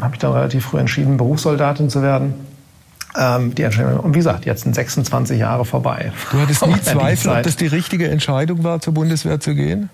[0.01, 2.35] habe ich dann relativ früh entschieden, Berufssoldatin zu werden.
[3.17, 4.01] Ähm, die Entscheidung.
[4.01, 6.13] Und wie gesagt, jetzt sind 26 Jahre vorbei.
[6.31, 9.89] Du hattest nie Zweifel, ob das die richtige Entscheidung war, zur Bundeswehr zu gehen?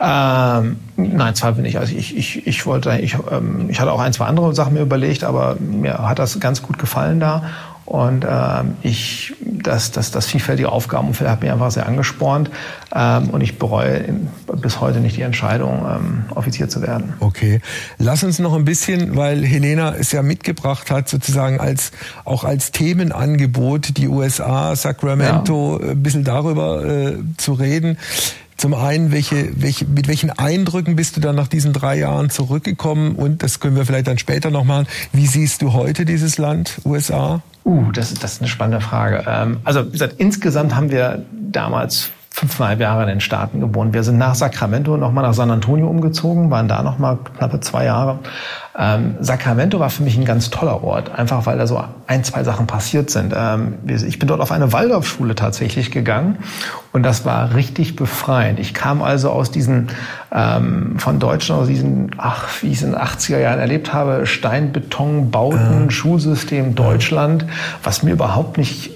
[0.00, 1.78] Ähm, nein, Zweifel nicht.
[1.78, 4.80] Also ich, ich, ich wollte, ich, ähm, ich hatte auch ein, zwei andere Sachen mir
[4.80, 7.44] überlegt, aber mir hat das ganz gut gefallen da.
[7.86, 12.50] Und ähm, ich, das, das, das vielfältige Aufgabenumfeld hat mich einfach sehr angespornt.
[12.94, 14.04] Ähm, und ich bereue
[14.56, 17.12] bis heute nicht die Entscheidung, ähm, Offizier zu werden.
[17.20, 17.60] Okay.
[17.98, 21.92] Lass uns noch ein bisschen, weil Helena es ja mitgebracht hat, sozusagen als
[22.24, 25.90] auch als Themenangebot die USA, Sacramento, ja.
[25.90, 27.98] ein bisschen darüber äh, zu reden.
[28.64, 33.14] Zum einen, welche, welche, mit welchen Eindrücken bist du dann nach diesen drei Jahren zurückgekommen?
[33.14, 34.86] Und das können wir vielleicht dann später noch machen.
[35.12, 37.42] Wie siehst du heute dieses Land, USA?
[37.66, 39.22] Uh, das, das ist eine spannende Frage.
[39.28, 43.94] Ähm, also wie gesagt, insgesamt haben wir damals fünfeinhalb Jahre in den Staaten gewohnt.
[43.94, 48.18] Wir sind nach Sacramento nochmal nach San Antonio umgezogen, waren da nochmal knappe zwei Jahre.
[48.76, 52.42] Ähm, Sacramento war für mich ein ganz toller Ort, einfach weil da so ein, zwei
[52.42, 53.32] Sachen passiert sind.
[53.36, 56.38] Ähm, ich bin dort auf eine Waldorfschule tatsächlich gegangen
[56.90, 58.58] und das war richtig befreiend.
[58.58, 59.90] Ich kam also aus diesen,
[60.32, 64.26] ähm, von Deutschen, aus diesen, ach, wie ich es in den 80er Jahren erlebt habe,
[64.26, 65.90] Stein, Beton, Bauten, ja.
[65.90, 67.46] Schulsystem Deutschland,
[67.84, 68.90] was mir überhaupt nicht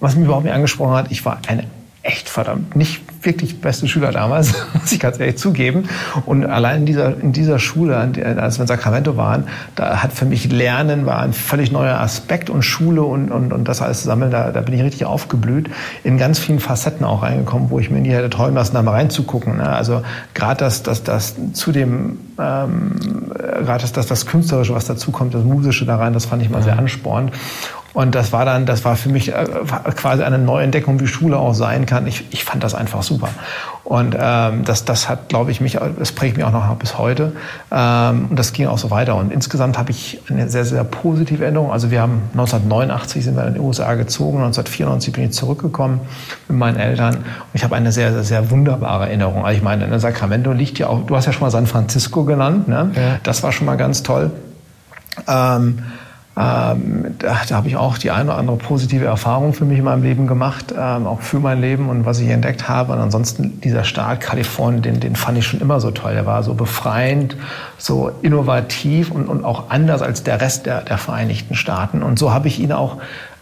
[0.00, 1.64] was mich überhaupt nicht angesprochen hat, ich war eine
[2.02, 5.88] echt verdammt nicht wirklich beste Schüler damals, muss ich ganz ehrlich zugeben.
[6.26, 10.24] Und allein in dieser, in dieser Schule, als wir in Sacramento waren, da hat für
[10.24, 14.32] mich Lernen war ein völlig neuer Aspekt und Schule und, und, und das alles zusammen,
[14.32, 15.70] da, da bin ich richtig aufgeblüht,
[16.02, 18.92] in ganz vielen Facetten auch reingekommen, wo ich mir nie hätte träumen lassen, da mal
[18.92, 19.58] reinzugucken.
[19.58, 19.68] Ne?
[19.68, 20.02] Also
[20.34, 25.34] gerade das, das, das zu dem, ähm, gerade das, das, das Künstlerische, was dazu kommt,
[25.34, 27.32] das Musische da rein, das fand ich mal sehr anspornend.
[27.94, 29.44] Und das war dann, das war für mich äh,
[29.96, 32.06] quasi eine Neuentdeckung, wie Schule auch sein kann.
[32.06, 33.28] Ich, ich fand das einfach super.
[33.84, 37.32] Und ähm, das, das hat, glaube ich, mich, das prägt mich auch noch bis heute.
[37.70, 39.16] Ähm, und das ging auch so weiter.
[39.16, 41.70] Und insgesamt habe ich eine sehr, sehr positive Änderung.
[41.70, 46.00] Also wir haben 1989 sind wir in den USA gezogen, 1994 bin ich zurückgekommen
[46.48, 47.16] mit meinen Eltern.
[47.16, 49.44] Und ich habe eine sehr, sehr, sehr wunderbare Erinnerung.
[49.44, 52.24] Also ich meine, in Sacramento liegt ja auch, du hast ja schon mal San Francisco
[52.24, 52.90] genannt, ne?
[52.94, 53.02] Ja.
[53.22, 54.30] Das war schon mal ganz toll.
[55.28, 55.80] Ähm,
[56.34, 59.84] ähm, da, da habe ich auch die eine oder andere positive Erfahrung für mich in
[59.84, 62.94] meinem Leben gemacht, ähm, auch für mein Leben und was ich entdeckt habe.
[62.94, 66.14] Und ansonsten dieser Staat Kalifornien, den, den fand ich schon immer so toll.
[66.14, 67.36] Der war so befreiend,
[67.76, 72.02] so innovativ und, und auch anders als der Rest der, der Vereinigten Staaten.
[72.02, 72.96] Und so habe ich ihn auch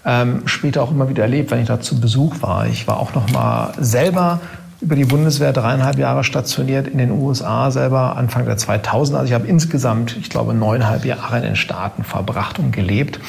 [0.05, 2.67] ähm, später auch immer wieder erlebt, wenn ich da zu Besuch war.
[2.67, 4.41] Ich war auch noch mal selber
[4.81, 9.19] über die Bundeswehr dreieinhalb Jahre stationiert in den USA selber Anfang der 2000.
[9.19, 13.21] Also ich habe insgesamt, ich glaube, neuneinhalb Jahre in den Staaten verbracht und gelebt.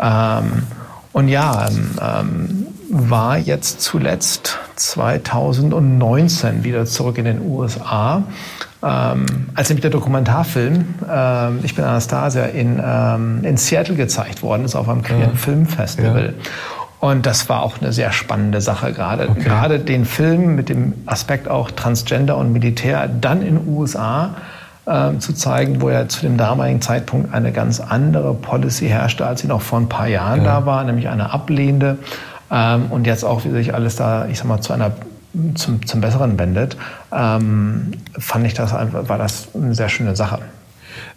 [0.00, 0.64] Ähm,
[1.12, 8.24] und ja, ähm, ähm war jetzt zuletzt 2019 wieder zurück in den USA,
[8.82, 14.64] ähm, als nämlich der Dokumentarfilm ähm, Ich bin Anastasia in, ähm, in Seattle gezeigt worden
[14.64, 15.28] ist auf einem Queer ja.
[15.36, 16.34] Filmfestival.
[16.36, 16.50] Ja.
[17.00, 19.30] Und das war auch eine sehr spannende Sache gerade.
[19.30, 19.40] Okay.
[19.40, 24.34] Gerade den Film mit dem Aspekt auch Transgender und Militär dann in den USA
[24.84, 29.40] äh, zu zeigen, wo ja zu dem damaligen Zeitpunkt eine ganz andere Policy herrschte, als
[29.40, 30.60] sie noch vor ein paar Jahren ja.
[30.60, 31.96] da war, nämlich eine ablehnende.
[32.50, 34.92] Ähm, und jetzt auch, wie sich alles da, ich sag mal, zu einer
[35.54, 36.76] zum, zum Besseren wendet,
[37.12, 40.40] ähm, fand ich das einfach, war das eine sehr schöne Sache.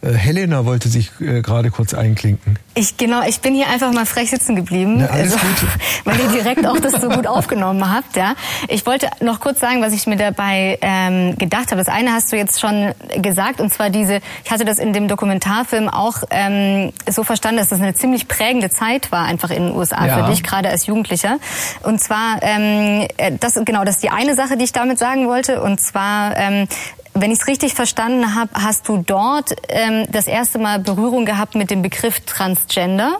[0.01, 2.59] Äh, Helena wollte sich äh, gerade kurz einklinken.
[2.75, 5.37] Ich genau, ich bin hier einfach mal frech sitzen geblieben, Na, also,
[6.05, 8.15] weil ihr direkt auch das so gut aufgenommen habt.
[8.15, 8.35] Ja,
[8.67, 11.77] ich wollte noch kurz sagen, was ich mir dabei ähm, gedacht habe.
[11.77, 14.21] Das eine hast du jetzt schon gesagt, und zwar diese.
[14.43, 18.69] Ich hatte das in dem Dokumentarfilm auch ähm, so verstanden, dass das eine ziemlich prägende
[18.69, 20.17] Zeit war, einfach in den USA ja.
[20.17, 21.37] für dich, gerade als Jugendlicher.
[21.83, 25.27] Und zwar ähm, äh, das genau, das ist die eine Sache, die ich damit sagen
[25.27, 25.61] wollte.
[25.61, 26.67] Und zwar ähm,
[27.13, 31.55] wenn ich es richtig verstanden habe, hast du dort ähm, das erste Mal Berührung gehabt
[31.55, 33.17] mit dem Begriff Transgender.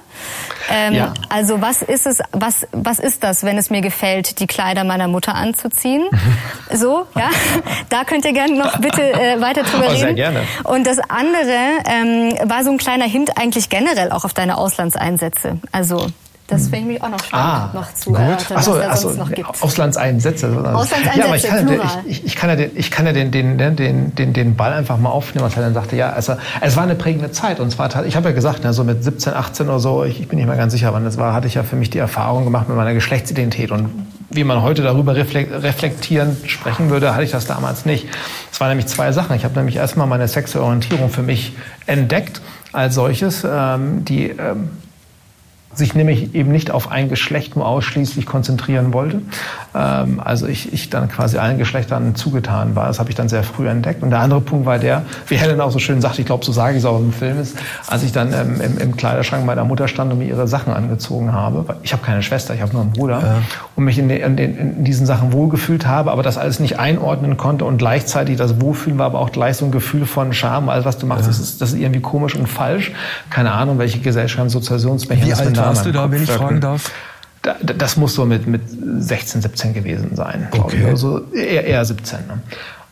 [0.72, 1.14] Ähm, ja.
[1.30, 5.08] Also was ist es, was, was ist das, wenn es mir gefällt, die Kleider meiner
[5.08, 6.08] Mutter anzuziehen?
[6.74, 7.30] so, ja.
[7.90, 9.98] Da könnt ihr gerne noch bitte äh, weiter drüber reden.
[9.98, 10.44] Sehr gerne.
[10.64, 15.60] Und das andere ähm, war so ein kleiner Hint eigentlich generell auch auf deine Auslandseinsätze.
[15.72, 16.08] Also
[16.48, 19.32] das finde ich mich auch noch spannend, ah, noch zu erörtern, was es sonst noch
[19.32, 19.64] gibt.
[19.64, 20.48] Auslandseinsätze.
[20.48, 23.32] Auslandseinsätze, ja, aber ich kann, ja, ich, ich, kann ja, den, ich kann ja den,
[23.32, 26.76] den, den, den, den Ball einfach mal aufnehmen, was er dann sagte, ja, also, es
[26.76, 27.62] war eine prägende Zeit.
[27.62, 30.28] Und zwar, ich habe ja gesagt, ne, so mit 17, 18 oder so, ich, ich
[30.28, 32.44] bin nicht mehr ganz sicher, wann das war, hatte ich ja für mich die Erfahrung
[32.44, 33.72] gemacht mit meiner Geschlechtsidentität.
[33.72, 33.90] Und
[34.30, 38.08] wie man heute darüber reflektierend sprechen würde, hatte ich das damals nicht.
[38.52, 39.36] Es waren nämlich zwei Sachen.
[39.36, 41.54] Ich habe nämlich erstmal meine sexuelle Orientierung für mich
[41.86, 42.42] entdeckt
[42.74, 44.70] als solches, ähm, die ähm,
[45.76, 49.22] sich nämlich eben nicht auf ein Geschlecht nur ausschließlich konzentrieren wollte.
[49.76, 52.88] Ähm, also ich, ich dann quasi allen Geschlechtern zugetan war.
[52.88, 54.04] Das habe ich dann sehr früh entdeckt.
[54.04, 56.52] Und der andere Punkt war der, wie Helen auch so schön sagt, ich glaube, so
[56.52, 57.58] sage ich es auch im Film, ist,
[57.88, 61.34] als ich dann ähm, im, im, Kleiderschrank meiner Mutter stand und mir ihre Sachen angezogen
[61.34, 61.66] habe.
[61.82, 63.20] Ich habe keine Schwester, ich habe nur einen Bruder.
[63.20, 63.36] Ja.
[63.76, 67.38] Und mich in, den, in, in, diesen Sachen wohlgefühlt habe, aber das alles nicht einordnen
[67.38, 70.70] konnte und gleichzeitig das Wohlfühlen war aber auch gleich so ein Gefühl von Scham.
[70.70, 71.28] Alles, was du machst, ja.
[71.28, 72.92] das, ist, das ist irgendwie komisch und falsch.
[73.30, 76.92] Keine Ahnung, welche Gesellschaftssozialisationsmechanismen da warst du da, wenn ich fragen darf?
[77.62, 78.62] Das muss so mit, mit
[79.00, 80.86] 16, 17 gewesen sein, glaube ich.
[80.86, 82.20] Also eher, eher 17.
[82.20, 82.40] Ne?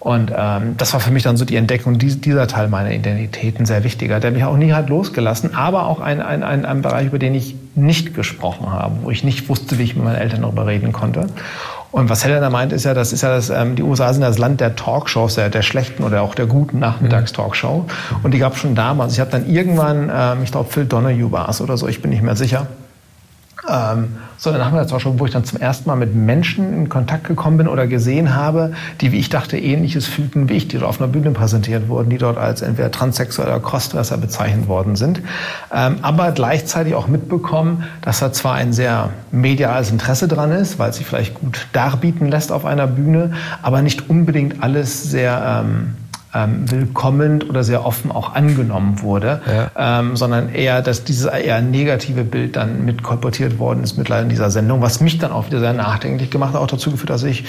[0.02, 3.68] Und ähm, das war für mich dann so die Entdeckung dieser Teil meiner Identität ein
[3.68, 7.06] sehr wichtiger, der mich auch nie hat losgelassen, aber auch ein, ein, ein, ein Bereich,
[7.06, 10.42] über den ich nicht gesprochen habe, wo ich nicht wusste, wie ich mit meinen Eltern
[10.42, 11.28] darüber reden konnte.
[11.92, 14.38] Und was Helena meint, ist ja, das ist ja das, ähm, die USA sind das
[14.38, 17.86] Land der Talkshows, der, der schlechten oder auch der guten Nachmittagstalkshow.
[18.24, 19.14] Und die gab es schon damals.
[19.14, 22.12] Ich habe dann irgendwann, ähm, ich glaube Phil Donahue war es oder so, ich bin
[22.12, 22.68] nicht mehr sicher,
[23.70, 27.68] ähm, sondern Nachmittagstalkshow, wo ich dann zum ersten Mal mit Menschen in Kontakt gekommen bin
[27.68, 31.12] oder gesehen habe, die, wie ich dachte, ähnliches fühlten wie ich, die dort auf einer
[31.12, 35.22] Bühne präsentiert wurden, die dort als entweder transsexuell oder Crossdresser bezeichnet worden sind,
[35.74, 40.90] ähm, aber gleichzeitig auch mitbekommen, dass da zwar ein sehr mediales Interesse dran ist, weil
[40.90, 45.96] es sich vielleicht gut darbieten lässt auf einer Bühne, aber nicht unbedingt alles sehr ähm,
[46.34, 50.00] ähm, willkommen oder sehr offen auch angenommen wurde, ja.
[50.00, 54.30] ähm, sondern eher, dass dieses eher negative Bild dann mit kolportiert worden ist mittlerweile in
[54.30, 57.24] dieser Sendung, was mich dann auch wieder sehr nachdenklich gemacht hat, auch dazu geführt, dass
[57.24, 57.46] ich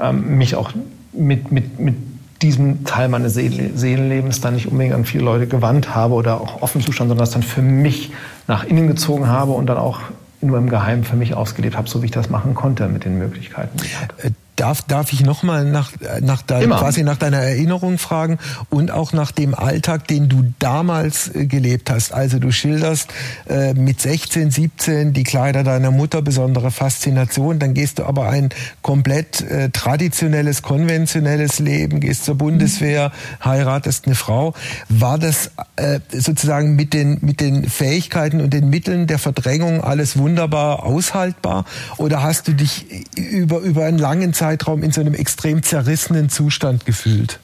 [0.00, 0.70] ähm, mich auch
[1.12, 1.94] mit, mit, mit
[2.40, 6.80] diesem Teil meines Seelenlebens dann nicht unbedingt an viele Leute gewandt habe oder auch offen
[6.80, 8.10] zustand, sondern das dann für mich
[8.48, 10.00] nach innen gezogen habe und dann auch
[10.40, 13.16] nur im Geheimen für mich ausgelebt habe, so wie ich das machen konnte mit den
[13.16, 14.32] Möglichkeiten, die ich hatte.
[14.62, 18.38] Darf, darf ich nochmal nach, nach, dein, quasi nach deiner Erinnerung fragen
[18.70, 22.12] und auch nach dem Alltag, den du damals äh, gelebt hast?
[22.12, 23.10] Also du schilderst
[23.48, 28.50] äh, mit 16, 17 die Kleider deiner Mutter, besondere Faszination, dann gehst du aber ein
[28.82, 33.10] komplett äh, traditionelles, konventionelles Leben, gehst zur Bundeswehr,
[33.44, 34.54] heiratest eine Frau.
[34.88, 40.16] War das äh, sozusagen mit den, mit den Fähigkeiten und den Mitteln der Verdrängung alles
[40.16, 41.64] wunderbar aushaltbar?
[41.96, 44.51] Oder hast du dich über, über einen langen Zeitraum
[44.82, 47.38] in so einem extrem zerrissenen Zustand gefühlt?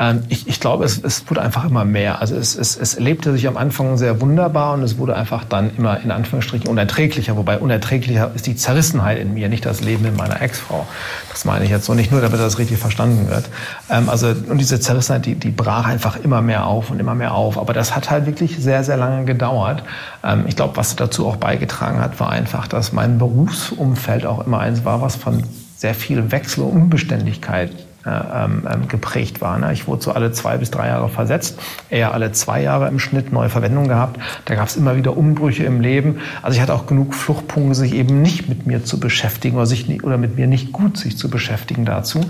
[0.00, 2.20] Ähm, ich, ich, glaube, es, es, wurde einfach immer mehr.
[2.20, 5.76] Also es, es, es lebte sich am Anfang sehr wunderbar und es wurde einfach dann
[5.76, 7.36] immer in Anführungsstrichen unerträglicher.
[7.36, 10.86] Wobei unerträglicher ist die Zerrissenheit in mir, nicht das Leben in meiner Ex-Frau.
[11.30, 13.50] Das meine ich jetzt so nicht nur, damit das richtig verstanden wird.
[13.90, 17.34] Ähm, also und diese Zerrissenheit, die, die brach einfach immer mehr auf und immer mehr
[17.34, 17.58] auf.
[17.58, 19.82] Aber das hat halt wirklich sehr, sehr lange gedauert.
[20.24, 24.60] Ähm, ich glaube, was dazu auch beigetragen hat, war einfach, dass mein Berufsumfeld auch immer
[24.60, 25.42] eins war, was von
[25.80, 27.70] sehr viel Wechsel und Unbeständigkeit
[28.04, 29.58] äh, ähm, ähm, geprägt war.
[29.58, 29.72] Ne?
[29.72, 33.32] Ich wurde so alle zwei bis drei Jahre versetzt, eher alle zwei Jahre im Schnitt
[33.32, 34.20] neue Verwendung gehabt.
[34.44, 36.18] Da gab es immer wieder Umbrüche im Leben.
[36.42, 40.04] Also ich hatte auch genug Fluchtpunkte, sich eben nicht mit mir zu beschäftigen oder, sich,
[40.04, 42.20] oder mit mir nicht gut sich zu beschäftigen dazu.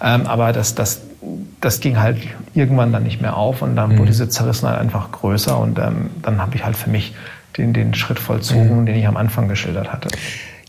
[0.00, 1.00] Ähm, aber das, das,
[1.60, 2.18] das ging halt
[2.54, 3.98] irgendwann dann nicht mehr auf und dann mhm.
[3.98, 7.12] wurde diese Zerrissenheit einfach größer und ähm, dann habe ich halt für mich
[7.56, 8.86] den, den Schritt vollzogen, mhm.
[8.86, 10.10] den ich am Anfang geschildert hatte.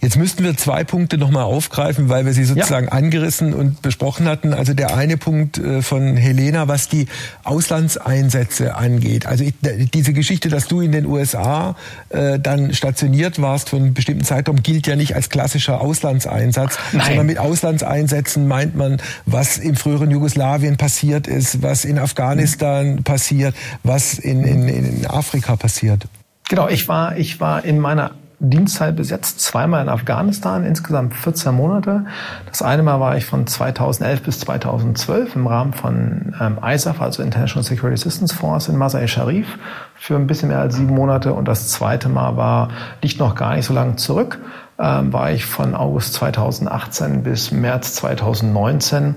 [0.01, 2.91] Jetzt müssten wir zwei Punkte nochmal aufgreifen, weil wir sie sozusagen ja.
[2.91, 4.51] angerissen und besprochen hatten.
[4.51, 7.05] Also der eine Punkt äh, von Helena, was die
[7.43, 9.27] Auslandseinsätze angeht.
[9.27, 11.75] Also diese Geschichte, dass du in den USA
[12.09, 17.05] äh, dann stationiert warst für einen bestimmten Zeitraum, gilt ja nicht als klassischer Auslandseinsatz, Nein.
[17.05, 23.03] sondern mit Auslandseinsätzen meint man, was im früheren Jugoslawien passiert ist, was in Afghanistan mhm.
[23.03, 26.07] passiert, was in, in, in Afrika passiert.
[26.49, 28.11] Genau, ich war, ich war in meiner
[28.43, 32.05] Dienstzeit besetzt, zweimal in Afghanistan, insgesamt 14 Monate.
[32.47, 37.21] Das eine Mal war ich von 2011 bis 2012 im Rahmen von ähm, ISAF, also
[37.21, 39.59] International Security Assistance Force in Masai Sharif
[39.93, 41.33] für ein bisschen mehr als sieben Monate.
[41.33, 42.69] Und das zweite Mal war,
[43.03, 44.39] liegt noch gar nicht so lange zurück,
[44.79, 49.15] ähm, war ich von August 2018 bis März 2019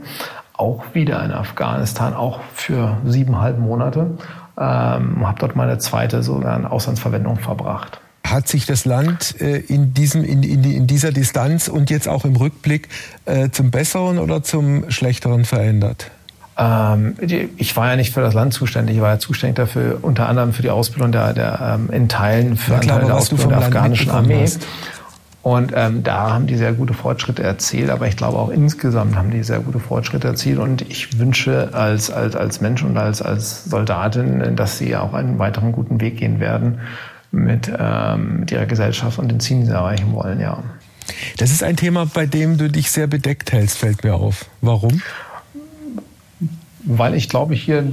[0.53, 4.19] auch wieder in Afghanistan, auch für siebeneinhalb Monate.
[4.59, 10.25] Ähm, habe dort meine zweite sogar Auslandsverwendung verbracht hat sich das Land äh, in, diesem,
[10.25, 12.89] in, in, in, dieser Distanz und jetzt auch im Rückblick
[13.27, 16.11] äh, zum Besseren oder zum Schlechteren verändert?
[16.57, 17.17] Ähm,
[17.57, 20.53] ich war ja nicht für das Land zuständig, ich war ja zuständig dafür, unter anderem
[20.53, 24.43] für die Ausbildung der, der ähm, in Teilen für klar, der Ausbildung der afghanischen Armee.
[24.43, 24.67] Hast.
[25.43, 29.31] Und ähm, da haben die sehr gute Fortschritte erzielt, aber ich glaube auch insgesamt haben
[29.31, 30.59] die sehr gute Fortschritte erzielt.
[30.59, 35.39] Und ich wünsche als, als, als Mensch und als, als Soldatin, dass sie auch einen
[35.39, 36.79] weiteren guten Weg gehen werden
[37.35, 40.63] mit, ähm, mit ihrer Gesellschaft und den Zielen, die sie erreichen wollen, ja.
[41.37, 44.47] Das ist ein Thema, bei dem du dich sehr bedeckt hältst, fällt mir auf.
[44.61, 45.03] Warum?
[46.85, 47.85] Weil ich glaube, ich hier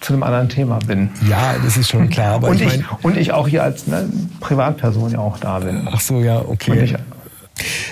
[0.00, 1.10] zu einem anderen Thema bin.
[1.28, 2.34] Ja, das ist schon klar.
[2.34, 4.08] Aber und, ich, mein, und ich auch hier als ne,
[4.40, 5.88] Privatperson ja auch da bin.
[5.90, 6.96] Ach so, ja, okay.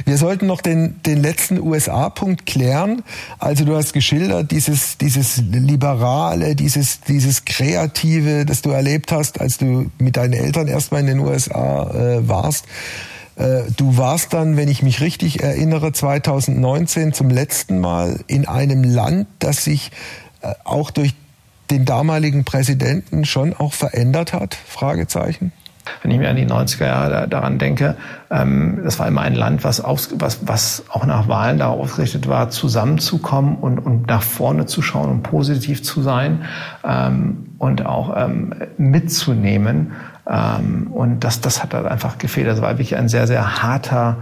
[0.04, 3.02] Wir sollten noch den, den letzten USA-Punkt klären.
[3.38, 9.58] Also du hast geschildert, dieses, dieses Liberale, dieses, dieses Kreative, das du erlebt hast, als
[9.58, 12.66] du mit deinen Eltern erstmal in den USA äh, warst.
[13.36, 18.82] Äh, du warst dann, wenn ich mich richtig erinnere, 2019 zum letzten Mal in einem
[18.82, 19.90] Land, das sich
[20.42, 21.14] äh, auch durch
[21.70, 24.54] den damaligen Präsidenten schon auch verändert hat?
[24.54, 25.52] Fragezeichen.
[26.02, 27.96] Wenn ich mir an die 90er Jahre daran denke,
[28.30, 32.28] ähm, das war immer ein Land, was, aus, was, was auch nach Wahlen darauf ausgerichtet
[32.28, 36.42] war, zusammenzukommen und, und nach vorne zu schauen und positiv zu sein
[36.84, 39.92] ähm, und auch ähm, mitzunehmen.
[40.26, 42.48] Und das, das hat halt einfach gefehlt.
[42.48, 44.18] Das war wirklich ein sehr, sehr harter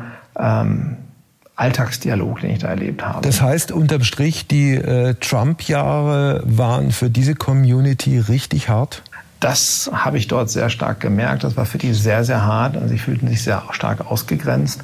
[1.57, 3.23] Alltagsdialog, den ich da erlebt habe.
[3.23, 9.03] Das heißt, unterm Strich, die äh, Trump-Jahre waren für diese Community richtig hart?
[9.47, 11.45] Das habe ich dort sehr stark gemerkt.
[11.45, 12.75] Das war für die sehr, sehr hart.
[12.75, 14.81] Also sie fühlten sich sehr stark ausgegrenzt.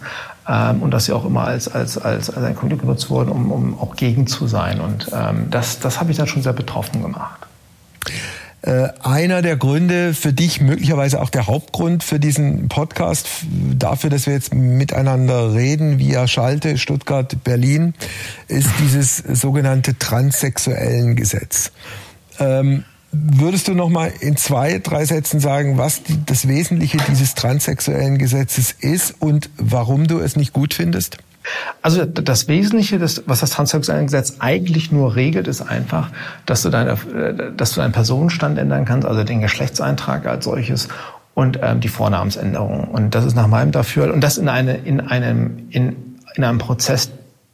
[0.48, 3.50] Ähm, und dass sie auch immer als, als, als, als ein Konflikt genutzt wurden, um,
[3.50, 4.81] um auch gegen zu sein.
[4.81, 7.40] Und ähm, das, das habe ich dann schon sehr betroffen gemacht.
[8.60, 13.27] Äh, einer der Gründe für dich, möglicherweise auch der Hauptgrund für diesen Podcast,
[13.77, 17.94] dafür, dass wir jetzt miteinander reden via Schalte, Stuttgart, Berlin,
[18.46, 21.73] ist dieses sogenannte transsexuellen Gesetz.
[22.38, 27.35] Ähm, würdest du noch mal in zwei, drei Sätzen sagen, was die, das Wesentliche dieses
[27.35, 31.19] transsexuellen Gesetzes ist und warum du es nicht gut findest?
[31.83, 36.10] Also das Wesentliche, das, was das transsexuelle Gesetz eigentlich nur regelt, ist einfach,
[36.46, 40.88] dass du, deine, äh, dass du deinen Personenstand ändern kannst, also den Geschlechtseintrag als solches
[41.35, 42.85] und ähm, die Vornamensänderung.
[42.85, 45.96] Und das ist nach meinem Dafür und das in, eine, in einem in,
[46.35, 47.10] in einem Prozess,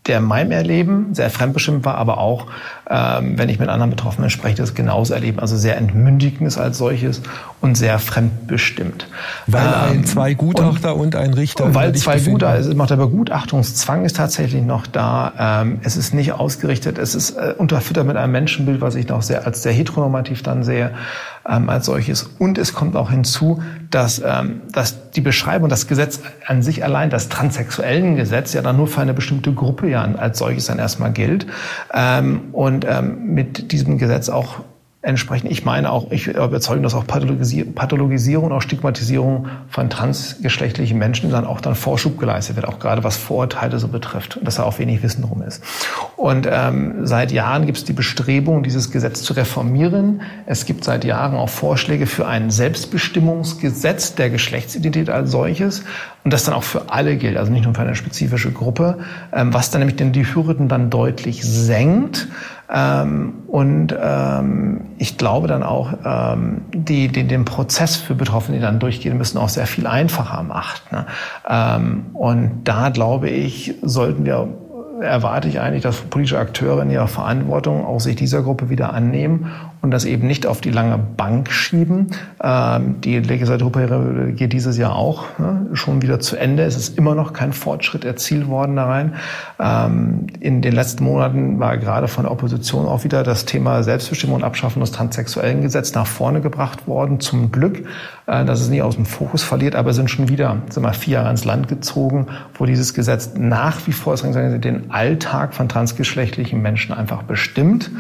[0.07, 2.47] der in meinem Erleben sehr fremdbestimmt war, aber auch,
[2.91, 5.39] ähm, wenn ich mit anderen Betroffenen spreche, das genauso erleben.
[5.41, 7.23] Also sehr entmündigend ist als solches
[7.61, 9.09] und sehr fremdbestimmt.
[9.47, 11.75] Weil ähm, ein zwei Gutachter und, und ein Richter.
[11.75, 15.61] Weil zwei Gutachter, macht der Begutachtungszwang ist tatsächlich noch da.
[15.63, 19.23] Ähm, es ist nicht ausgerichtet, es ist äh, unterfüttert mit einem Menschenbild, was ich noch
[19.23, 20.93] sehr als sehr heteronormativ dann sehe
[21.49, 22.31] ähm, als solches.
[22.39, 27.11] Und es kommt auch hinzu, dass, ähm, dass die Beschreibung, das Gesetz an sich allein,
[27.11, 31.13] das transsexuellen Gesetz, ja dann nur für eine bestimmte Gruppe ja als solches dann erstmal
[31.13, 31.47] gilt.
[31.93, 34.61] Ähm, und ähm, mit diesem Gesetz auch
[35.01, 41.47] entsprechend, ich meine auch, ich überzeuge, dass auch Pathologisierung, auch Stigmatisierung von transgeschlechtlichen Menschen dann
[41.47, 45.03] auch dann Vorschub geleistet wird, auch gerade was Vorurteile so betrifft, dass da auch wenig
[45.05, 45.63] Wissen drum ist.
[46.17, 50.23] Und ähm, seit Jahren gibt es die Bestrebung, dieses Gesetz zu reformieren.
[50.47, 55.85] Es gibt seit Jahren auch Vorschläge für ein Selbstbestimmungsgesetz der Geschlechtsidentität als solches
[56.25, 58.99] und das dann auch für alle gilt, also nicht nur für eine spezifische Gruppe,
[59.33, 62.27] ähm, was dann nämlich den die Hürden dann deutlich senkt
[62.73, 68.63] ähm, und ähm, ich glaube dann auch, ähm, die, die den Prozess für Betroffene, die
[68.63, 70.93] dann durchgehen müssen, auch sehr viel einfacher macht.
[70.93, 71.07] Ne?
[71.49, 74.49] Ähm, und da glaube ich, sollten wir
[75.01, 79.53] erwarte ich eigentlich, dass politische Akteure in ihrer Verantwortung auch sich dieser Gruppe wieder annehmen
[79.81, 82.09] und das eben nicht auf die lange Bank schieben.
[82.43, 86.65] Ähm, die Legislaturperiode geht dieses Jahr auch ne, schon wieder zu Ende.
[86.65, 89.15] Es ist immer noch kein Fortschritt erzielt worden da rein.
[89.61, 94.37] Ähm, in den letzten Monaten war gerade von der Opposition auch wieder das Thema Selbstbestimmung
[94.37, 97.21] und Abschaffung des transsexuellen Gesetzes nach vorne gebracht worden.
[97.21, 97.85] Zum Glück,
[98.27, 101.15] äh, dass es nicht aus dem Fokus verliert, aber sind schon wieder sind wir vier
[101.15, 106.93] Jahre ins Land gezogen, wo dieses Gesetz nach wie vor den Alltag von transgeschlechtlichen Menschen
[106.95, 107.91] einfach bestimmt.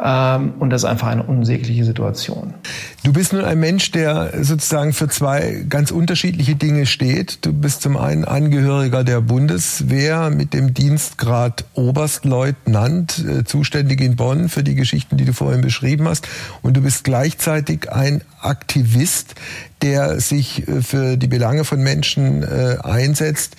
[0.00, 2.54] Ähm, und das ist einfach eine unsägliche Situation.
[3.02, 7.44] Du bist nun ein Mensch, der sozusagen für zwei ganz unterschiedliche Dinge steht.
[7.44, 14.48] Du bist zum einen Angehöriger der Bundeswehr mit dem Dienstgrad Oberstleutnant, äh, zuständig in Bonn
[14.48, 16.28] für die Geschichten, die du vorhin beschrieben hast.
[16.62, 19.34] Und du bist gleichzeitig ein Aktivist,
[19.82, 23.56] der sich äh, für die Belange von Menschen äh, einsetzt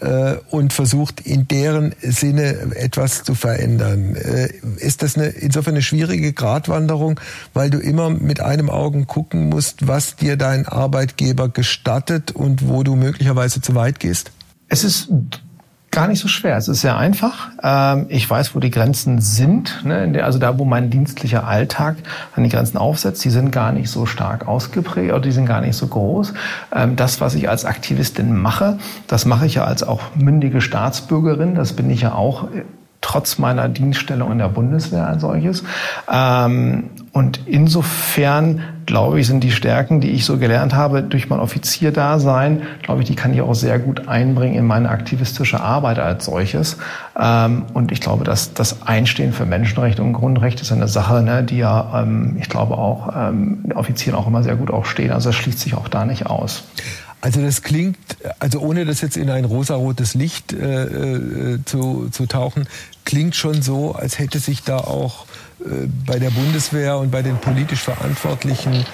[0.00, 4.16] äh, und versucht in deren Sinne etwas zu verändern.
[4.16, 7.20] Äh, ist das eine, insofern eine schwierige Gratwanderung,
[7.54, 12.82] weil du immer mit einem Augen gucken musst, was dir dein Arbeitgeber gestattet und wo
[12.82, 14.32] du möglicherweise zu weit gehst?
[14.68, 15.08] Es ist
[15.92, 16.56] Gar nicht so schwer.
[16.56, 17.50] Es ist sehr einfach.
[17.64, 19.84] Ähm, ich weiß, wo die Grenzen sind.
[19.84, 20.22] Ne?
[20.22, 21.96] Also da, wo mein dienstlicher Alltag
[22.36, 25.60] an die Grenzen aufsetzt, die sind gar nicht so stark ausgeprägt oder die sind gar
[25.60, 26.32] nicht so groß.
[26.72, 28.78] Ähm, das, was ich als Aktivistin mache,
[29.08, 31.56] das mache ich ja als auch mündige Staatsbürgerin.
[31.56, 32.62] Das bin ich ja auch äh,
[33.10, 35.64] trotz meiner Dienststellung in der Bundeswehr als solches.
[36.10, 41.40] Ähm, und insofern, glaube ich, sind die Stärken, die ich so gelernt habe durch mein
[41.40, 46.24] Offizierdasein, glaube ich, die kann ich auch sehr gut einbringen in meine aktivistische Arbeit als
[46.24, 46.78] solches.
[47.18, 51.42] Ähm, und ich glaube, dass das Einstehen für Menschenrechte und Grundrechte ist eine Sache, ne,
[51.42, 53.10] die ja, ähm, ich glaube, auch
[53.74, 55.10] Offizieren auch immer sehr gut auch stehen.
[55.10, 56.62] Also das schließt sich auch da nicht aus.
[57.20, 57.98] Also das klingt,
[58.38, 62.66] also ohne das jetzt in ein rosarotes Licht äh, äh, zu, zu tauchen,
[63.04, 65.26] klingt schon so, als hätte sich da auch
[65.60, 68.86] äh, bei der Bundeswehr und bei den politisch Verantwortlichen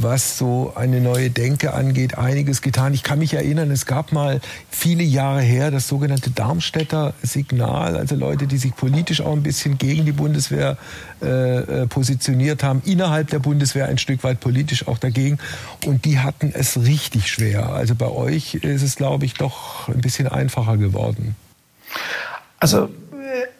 [0.00, 2.94] was so eine neue Denke angeht, einiges getan.
[2.94, 4.40] Ich kann mich erinnern, es gab mal
[4.70, 9.78] viele Jahre her das sogenannte Darmstädter Signal, also Leute, die sich politisch auch ein bisschen
[9.78, 10.76] gegen die Bundeswehr
[11.22, 15.38] äh, äh, positioniert haben, innerhalb der Bundeswehr ein Stück weit politisch auch dagegen.
[15.84, 17.70] Und die hatten es richtig schwer.
[17.70, 21.34] Also bei euch ist es, glaube ich, doch ein bisschen einfacher geworden.
[22.60, 22.88] Also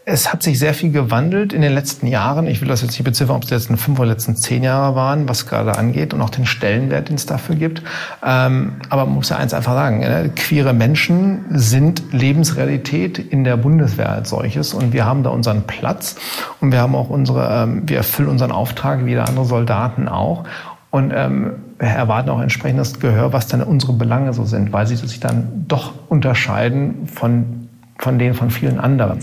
[0.04, 2.46] es hat sich sehr viel gewandelt in den letzten Jahren.
[2.46, 4.94] Ich will das jetzt nicht beziffern, ob es die letzten fünf oder letzten zehn Jahre
[4.94, 7.82] waren, was gerade angeht und auch den Stellenwert, den es dafür gibt.
[8.24, 10.30] Ähm, aber man muss ja eins einfach sagen, ne?
[10.34, 16.16] queere Menschen sind Lebensrealität in der Bundeswehr als solches und wir haben da unseren Platz
[16.60, 20.44] und wir haben auch unsere, ähm, wir erfüllen unseren Auftrag wie andere Soldaten auch.
[20.90, 25.20] Und ähm, erwarten auch entsprechendes Gehör, was dann unsere Belange so sind, weil sie sich
[25.20, 27.67] dann doch unterscheiden von
[27.98, 29.18] von denen von vielen anderen.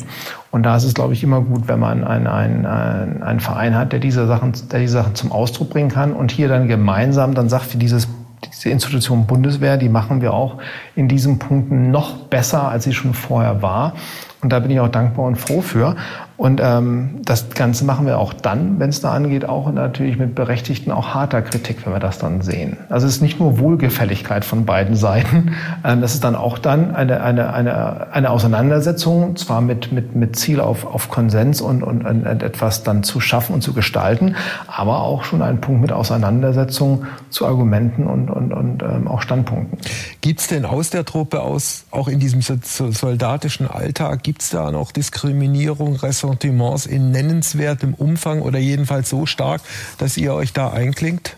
[0.51, 3.91] Und da ist es, glaube ich, immer gut, wenn man einen, einen, einen Verein hat,
[3.91, 7.49] der diese, Sachen, der diese Sachen zum Ausdruck bringen kann und hier dann gemeinsam dann
[7.49, 8.07] sagt, wie dieses
[8.53, 10.57] diese Institution Bundeswehr, die machen wir auch
[10.95, 13.93] in diesen Punkten noch besser, als sie schon vorher war.
[14.41, 15.95] Und da bin ich auch dankbar und froh für.
[16.38, 20.36] Und ähm, das Ganze machen wir auch dann, wenn es da angeht, auch natürlich mit
[20.36, 22.78] berechtigten, auch harter Kritik, wenn wir das dann sehen.
[22.90, 25.56] Also es ist nicht nur Wohlgefälligkeit von beiden Seiten,
[25.86, 30.36] ähm, das ist dann auch dann eine, eine, eine, eine Auseinandersetzung, zwar mit, mit, mit
[30.36, 34.36] Ziel auf, auf Konsens und, und, und etwas dann zu schaffen und zu gestalten,
[34.68, 39.78] aber auch schon ein Punkt mit Auseinandersetzung zu Argumenten und, und, und ähm, auch Standpunkten.
[40.20, 44.72] Gibt es denn aus der Truppe, aus, auch in diesem soldatischen Alltag, gibt es da
[44.72, 49.61] noch Diskriminierung, Ressentiments in nennenswertem Umfang oder jedenfalls so stark,
[49.97, 51.36] dass ihr euch da einklingt?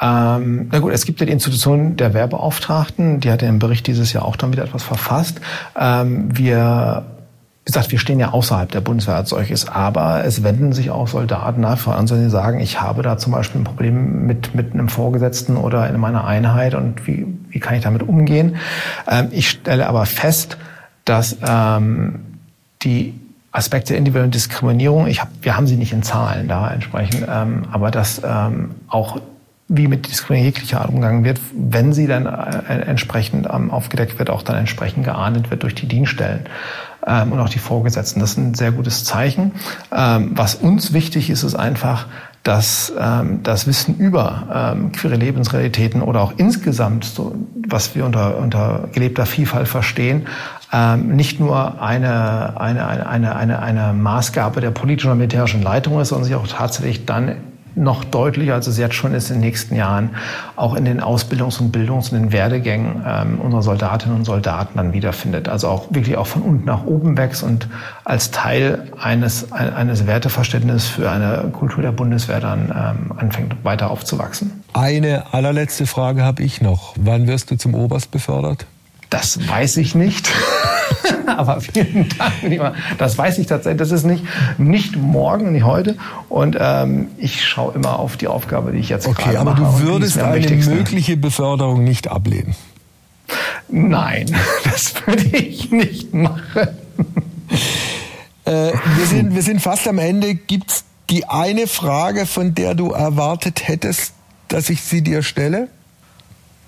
[0.00, 3.86] Ähm, na gut, es gibt ja die Institution der Wehrbeauftragten, die hat ja im Bericht
[3.86, 5.40] dieses Jahr auch dann wieder etwas verfasst.
[5.78, 7.06] Ähm, wir
[7.66, 11.08] wie gesagt, wir stehen ja außerhalb der Bundeswehr als solches, aber es wenden sich auch
[11.08, 14.90] Soldaten nach an, die sagen, ich habe da zum Beispiel ein Problem mit, mit einem
[14.90, 18.56] Vorgesetzten oder in meiner Einheit und wie, wie kann ich damit umgehen?
[19.10, 20.58] Ähm, ich stelle aber fest,
[21.06, 22.20] dass ähm,
[22.82, 23.14] die
[23.54, 27.66] Aspekte der individuellen Diskriminierung, ich hab, wir haben sie nicht in Zahlen da entsprechend, ähm,
[27.70, 29.20] aber dass ähm, auch
[29.68, 34.28] wie mit Diskriminierung jeglicher Art umgegangen wird, wenn sie dann äh, entsprechend ähm, aufgedeckt wird,
[34.28, 36.40] auch dann entsprechend geahndet wird durch die Dienststellen
[37.06, 38.18] ähm, und auch die Vorgesetzten.
[38.20, 39.52] Das ist ein sehr gutes Zeichen.
[39.94, 42.06] Ähm, was uns wichtig ist, ist einfach,
[42.42, 47.34] dass ähm, das Wissen über ähm, queere Lebensrealitäten oder auch insgesamt, so,
[47.66, 50.26] was wir unter, unter gelebter Vielfalt verstehen,
[50.74, 56.08] ähm, nicht nur eine, eine, eine, eine, eine Maßgabe der politischen und militärischen Leitung ist,
[56.08, 57.36] sondern sich auch tatsächlich dann
[57.76, 60.10] noch deutlicher, als es jetzt schon ist in den nächsten Jahren,
[60.56, 64.92] auch in den Ausbildungs- und Bildungs- und den Werdegängen ähm, unserer Soldatinnen und Soldaten dann
[64.92, 65.48] wiederfindet.
[65.48, 67.68] Also auch wirklich auch von unten nach oben wächst und
[68.04, 74.64] als Teil eines, eines Werteverständnisses für eine Kultur der Bundeswehr dann ähm, anfängt weiter aufzuwachsen.
[74.72, 76.94] Eine allerletzte Frage habe ich noch.
[76.96, 78.66] Wann wirst du zum Oberst befördert?
[79.14, 80.28] Das weiß ich nicht.
[81.28, 82.74] Aber vielen Dank, lieber.
[82.98, 83.78] Das weiß ich tatsächlich.
[83.78, 84.24] Das ist nicht,
[84.58, 85.96] nicht morgen, nicht heute.
[86.28, 89.62] Und ähm, ich schaue immer auf die Aufgabe, die ich jetzt okay, gerade mache.
[89.62, 92.56] Okay, aber du würdest eine mögliche Beförderung nicht ablehnen?
[93.68, 94.34] Nein,
[94.64, 96.68] das würde ich nicht machen.
[98.46, 100.34] Äh, wir, sind, wir sind fast am Ende.
[100.34, 104.12] Gibt es die eine Frage, von der du erwartet hättest,
[104.48, 105.68] dass ich sie dir stelle?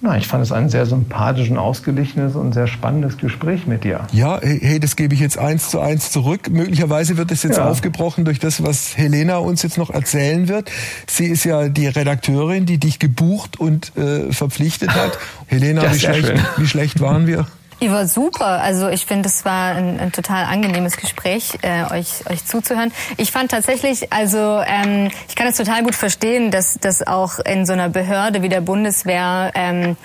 [0.00, 4.06] Na, ich fand es ein sehr sympathisches, ausgeglichenes und sehr spannendes Gespräch mit dir.
[4.12, 6.50] Ja, hey, das gebe ich jetzt eins zu eins zurück.
[6.50, 7.68] Möglicherweise wird es jetzt ja.
[7.68, 10.70] aufgebrochen durch das, was Helena uns jetzt noch erzählen wird.
[11.06, 15.18] Sie ist ja die Redakteurin, die dich gebucht und äh, verpflichtet hat.
[15.46, 17.46] Helena, wie schlecht, wie schlecht waren wir?
[17.78, 18.62] Ihr war super.
[18.62, 22.90] Also ich finde, es war ein, ein, total angenehmes Gespräch, äh, euch, euch zuzuhören.
[23.18, 27.66] Ich fand tatsächlich, also ähm, ich kann es total gut verstehen, dass, dass auch in
[27.66, 29.96] so einer Behörde wie der Bundeswehr ähm,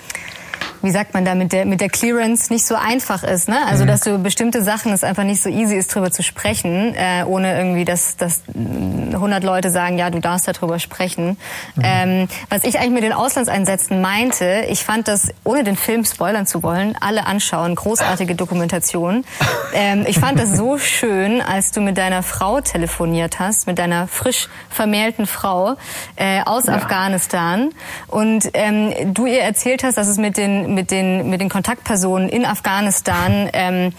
[0.82, 3.48] wie sagt man da, mit der, mit der Clearance nicht so einfach ist.
[3.48, 3.58] Ne?
[3.66, 3.88] Also, mhm.
[3.88, 7.56] dass du bestimmte Sachen es einfach nicht so easy ist, drüber zu sprechen, äh, ohne
[7.56, 11.36] irgendwie, dass, dass 100 Leute sagen, ja, du darfst darüber sprechen.
[11.76, 11.82] Mhm.
[11.84, 16.46] Ähm, was ich eigentlich mit den Auslandseinsätzen meinte, ich fand das, ohne den Film spoilern
[16.46, 19.24] zu wollen, alle anschauen, großartige Dokumentation.
[19.74, 24.06] Ähm, ich fand das so schön, als du mit deiner Frau telefoniert hast, mit deiner
[24.06, 25.76] frisch vermählten Frau
[26.16, 26.74] äh, aus ja.
[26.74, 27.70] Afghanistan
[28.06, 32.28] und ähm, du ihr erzählt hast, dass es mit den mit den, mit den Kontaktpersonen
[32.28, 33.92] in Afghanistan, ähm,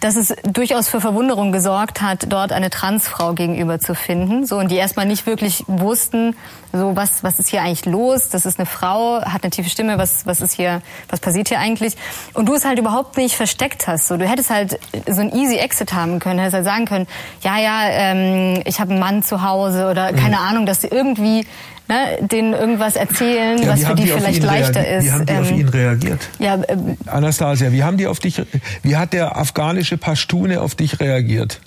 [0.00, 4.46] dass es durchaus für Verwunderung gesorgt hat, dort eine Transfrau gegenüber zu finden.
[4.46, 6.36] So, und die erstmal nicht wirklich wussten,
[6.72, 8.28] so, was, was ist hier eigentlich los?
[8.28, 11.58] Das ist eine Frau, hat eine tiefe Stimme, was, was ist hier, was passiert hier
[11.58, 11.96] eigentlich?
[12.34, 14.08] Und du es halt überhaupt nicht versteckt hast.
[14.08, 17.06] So, du hättest halt so ein easy Exit haben können, hättest halt sagen können,
[17.42, 20.42] ja, ja, ähm, ich habe einen Mann zu Hause oder keine mhm.
[20.42, 21.46] Ahnung, dass sie irgendwie
[21.88, 25.04] ne, denen irgendwas erzählen, ja, was für die, die vielleicht leichter ist.
[25.04, 26.28] Wie haben die ähm, auf ihn reagiert?
[26.38, 28.42] Ja, ähm, Anastasia, wie haben die auf dich,
[28.82, 31.60] wie hat der afghanische Pashtune auf dich reagiert?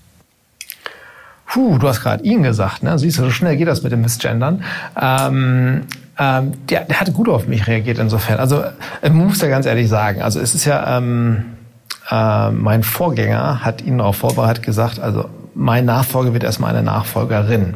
[1.46, 3.00] Puh, du hast gerade ihn gesagt, ne?
[3.00, 4.64] Siehst du, so schnell geht das mit dem Missgendern.
[5.00, 5.82] Ähm,
[6.20, 8.40] ähm, der, der hatte gut auf mich reagiert insofern.
[8.40, 8.64] Also,
[9.02, 11.46] ich muss ja ganz ehrlich sagen, also es ist ja, ähm,
[12.12, 17.76] äh, mein Vorgänger hat ihn darauf vorbereitet gesagt, also mein Nachfolger wird erstmal eine Nachfolgerin.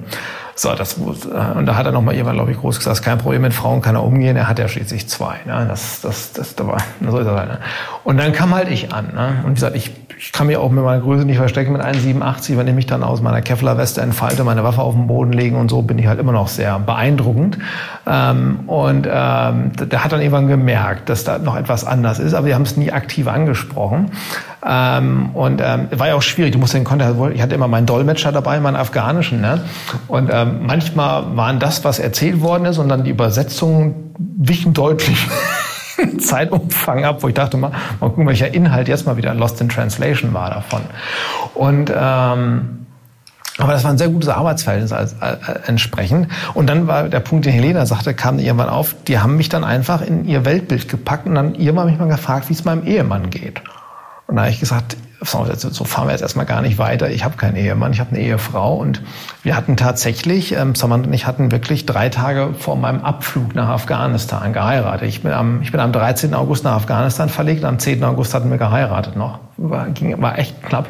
[0.56, 3.18] So, das äh, und da hat er noch mal jemand, glaube ich, groß gesagt, kein
[3.18, 4.36] Problem mit Frauen kann er umgehen.
[4.36, 5.38] Er hat ja schließlich zwei.
[5.46, 5.66] Ne?
[5.68, 6.78] Das, das, das, da war,
[7.10, 7.50] so ist er halt.
[7.50, 7.58] Ne?
[8.04, 9.14] Und dann kam halt ich an.
[9.14, 9.44] Ne?
[9.44, 12.58] Und wie gesagt, ich, ich kann mich auch mit meiner Größe nicht verstecken mit 1,87.
[12.58, 15.70] Wenn ich mich dann aus meiner Kevlar-Weste entfalte, meine Waffe auf den Boden legen und
[15.70, 17.58] so, bin ich halt immer noch sehr beeindruckend.
[18.06, 22.48] Ähm, und ähm, der hat dann irgendwann gemerkt, dass da noch etwas anders ist, aber
[22.48, 24.12] wir haben es nie aktiv angesprochen.
[24.66, 26.54] Ähm, und ähm, war ja auch schwierig.
[26.54, 29.42] Du musst den Kontakt, ich hatte immer meinen Dolmetscher dabei, meinen afghanischen.
[29.42, 29.62] Ne?
[30.08, 35.28] Und ähm, manchmal waren das, was erzählt worden ist, und dann die Übersetzungen wichen deutlich.
[36.20, 39.70] Zeitumfang ab, wo ich dachte, mal, mal gucken, welcher Inhalt jetzt mal wieder Lost in
[39.70, 40.82] Translation war davon.
[41.54, 42.80] Und ähm,
[43.60, 46.28] aber das war ein sehr gutes Arbeitsverhältnis als, als, als, entsprechend.
[46.56, 49.64] Und dann war der Punkt, den Helena sagte, kam irgendwann auf, die haben mich dann
[49.64, 53.30] einfach in ihr Weltbild gepackt und dann irgendwann mich mal gefragt, wie es meinem Ehemann
[53.30, 53.62] geht.
[54.28, 57.10] Und da habe ich gesagt, so fahren wir jetzt erstmal gar nicht weiter.
[57.10, 58.76] Ich habe keinen Ehemann, ich habe eine Ehefrau.
[58.76, 59.02] Und
[59.44, 63.70] wir hatten tatsächlich, ähm, Samantha und ich hatten wirklich drei Tage vor meinem Abflug nach
[63.70, 65.08] Afghanistan geheiratet.
[65.08, 66.34] Ich bin am, ich bin am 13.
[66.34, 68.04] August nach Afghanistan verlegt, am 10.
[68.04, 69.40] August hatten wir geheiratet noch.
[69.58, 70.88] War, ging, war echt knapp.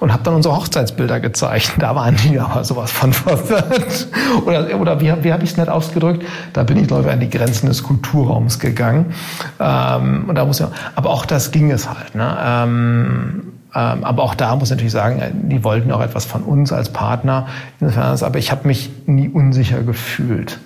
[0.00, 1.74] Und habe dann unsere Hochzeitsbilder gezeigt.
[1.78, 4.08] Da waren die aber sowas von verwirrt.
[4.46, 6.24] Oder, oder wie, wie habe ich es nett ausgedrückt?
[6.52, 9.12] Da bin ich, glaube ich, an die Grenzen des Kulturraums gegangen.
[9.58, 12.14] Ähm, und da muss ja, aber auch das ging es halt.
[12.14, 12.36] Ne?
[12.42, 16.72] Ähm, aber auch da muss ich natürlich sagen, äh, die wollten auch etwas von uns
[16.72, 17.46] als Partner.
[17.80, 20.58] aber ich habe mich nie unsicher gefühlt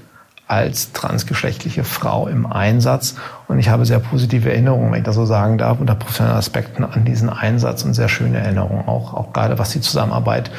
[0.46, 3.16] als transgeschlechtliche Frau im Einsatz.
[3.48, 6.84] Und ich habe sehr positive Erinnerungen, wenn ich das so sagen darf, unter professionellen Aspekten
[6.84, 10.50] an diesen Einsatz und sehr schöne Erinnerungen auch, auch gerade was die Zusammenarbeit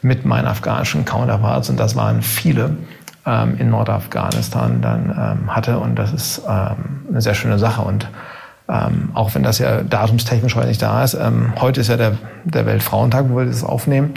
[0.00, 2.76] mit meinen afghanischen Counterparts, und das waren viele,
[3.26, 5.78] ähm, in Nordafghanistan dann ähm, hatte.
[5.78, 7.82] Und das ist ähm, eine sehr schöne Sache.
[7.82, 8.08] Und
[8.68, 11.14] ähm, auch wenn das ja datumstechnisch heute nicht da ist.
[11.14, 14.14] Ähm, heute ist ja der, der Weltfrauentag, wo wir das aufnehmen.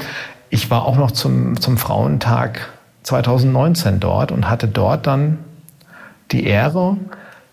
[0.49, 2.69] Ich war auch noch zum, zum Frauentag
[3.03, 5.39] 2019 dort und hatte dort dann
[6.31, 6.97] die Ehre,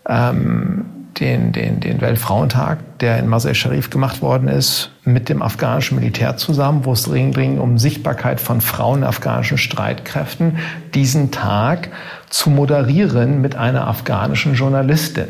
[0.09, 0.85] ähm,
[1.19, 6.37] den, den, den Weltfrauentag, der in Masai Sharif gemacht worden ist, mit dem afghanischen Militär
[6.37, 10.59] zusammen, wo es dringend um Sichtbarkeit von Frauen in afghanischen Streitkräften,
[10.93, 11.89] diesen Tag
[12.31, 15.29] zu moderieren mit einer afghanischen Journalistin.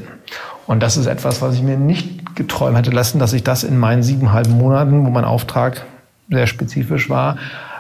[0.67, 3.79] Und das ist etwas, was ich mir nicht geträumt hätte lassen, dass ich das in
[3.79, 5.85] meinen siebeneinhalb Monaten, wo mein Auftrag
[6.31, 7.37] sehr spezifisch war,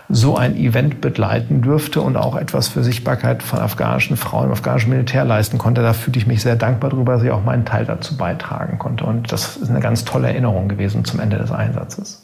[0.09, 4.91] so ein Event begleiten dürfte und auch etwas für Sichtbarkeit von afghanischen Frauen im afghanischen
[4.91, 5.83] Militär leisten konnte.
[5.83, 9.05] Da fühlte ich mich sehr dankbar darüber, dass ich auch meinen Teil dazu beitragen konnte.
[9.05, 12.23] Und das ist eine ganz tolle Erinnerung gewesen zum Ende des Einsatzes.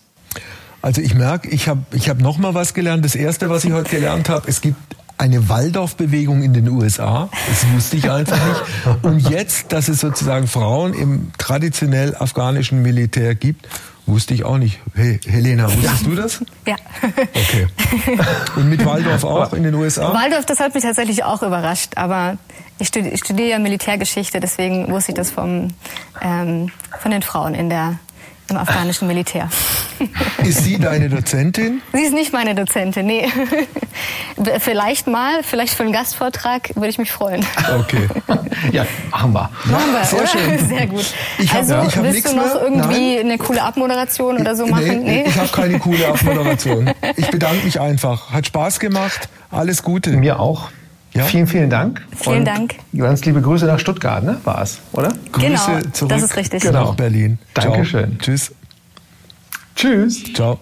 [0.82, 3.04] Also ich merke, ich habe ich hab noch mal was gelernt.
[3.04, 4.76] Das erste, was ich heute gelernt habe, es gibt
[5.20, 7.28] eine Waldorfbewegung in den USA.
[7.46, 9.04] Das wusste ich einfach nicht.
[9.04, 13.68] Und jetzt, dass es sozusagen Frauen im traditionell afghanischen Militär gibt,
[14.06, 14.80] wusste ich auch nicht.
[14.94, 16.08] Hey, Helena, wusstest ja.
[16.08, 16.44] du das?
[16.66, 16.76] Ja.
[17.02, 17.66] Okay.
[18.56, 20.14] Und mit Waldorf auch in den USA?
[20.14, 21.92] Waldorf, das hat mich tatsächlich auch überrascht.
[21.96, 22.38] Aber
[22.78, 25.74] ich studiere ja Militärgeschichte, deswegen wusste ich das vom,
[26.22, 27.98] ähm, von den Frauen in der
[28.50, 29.48] im afghanischen Militär.
[30.44, 31.82] Ist sie deine Dozentin?
[31.92, 33.28] Sie ist nicht meine Dozentin, nee.
[34.60, 37.44] Vielleicht mal, vielleicht für einen Gastvortrag würde ich mich freuen.
[37.78, 38.08] Okay.
[38.72, 39.50] Ja, machen wir.
[39.64, 40.26] Machen wir, Sehr?
[40.26, 40.68] Schön.
[40.68, 41.06] Sehr gut.
[41.38, 42.62] Ich hab, also, ja, ich willst du noch mehr?
[42.62, 43.24] irgendwie Nein.
[43.24, 45.02] eine coole Abmoderation oder so machen?
[45.02, 45.24] Nee, nee?
[45.26, 46.92] ich habe keine coole Abmoderation.
[47.16, 48.32] Ich bedanke mich einfach.
[48.32, 49.30] Hat Spaß gemacht.
[49.50, 50.10] Alles Gute.
[50.10, 50.68] Mir auch.
[51.12, 51.24] Ja?
[51.24, 52.06] Vielen, vielen Dank.
[52.16, 52.74] Vielen Und Dank.
[52.96, 54.38] Ganz liebe Grüße nach Stuttgart, ne?
[54.44, 55.12] War es, oder?
[55.32, 56.62] Genau, Grüße zurück das ist richtig.
[56.62, 56.86] Genau.
[56.86, 57.38] nach Berlin.
[57.54, 58.10] Dankeschön.
[58.10, 58.18] Ciao.
[58.20, 58.54] Tschüss.
[59.74, 60.32] Tschüss.
[60.34, 60.58] Ciao.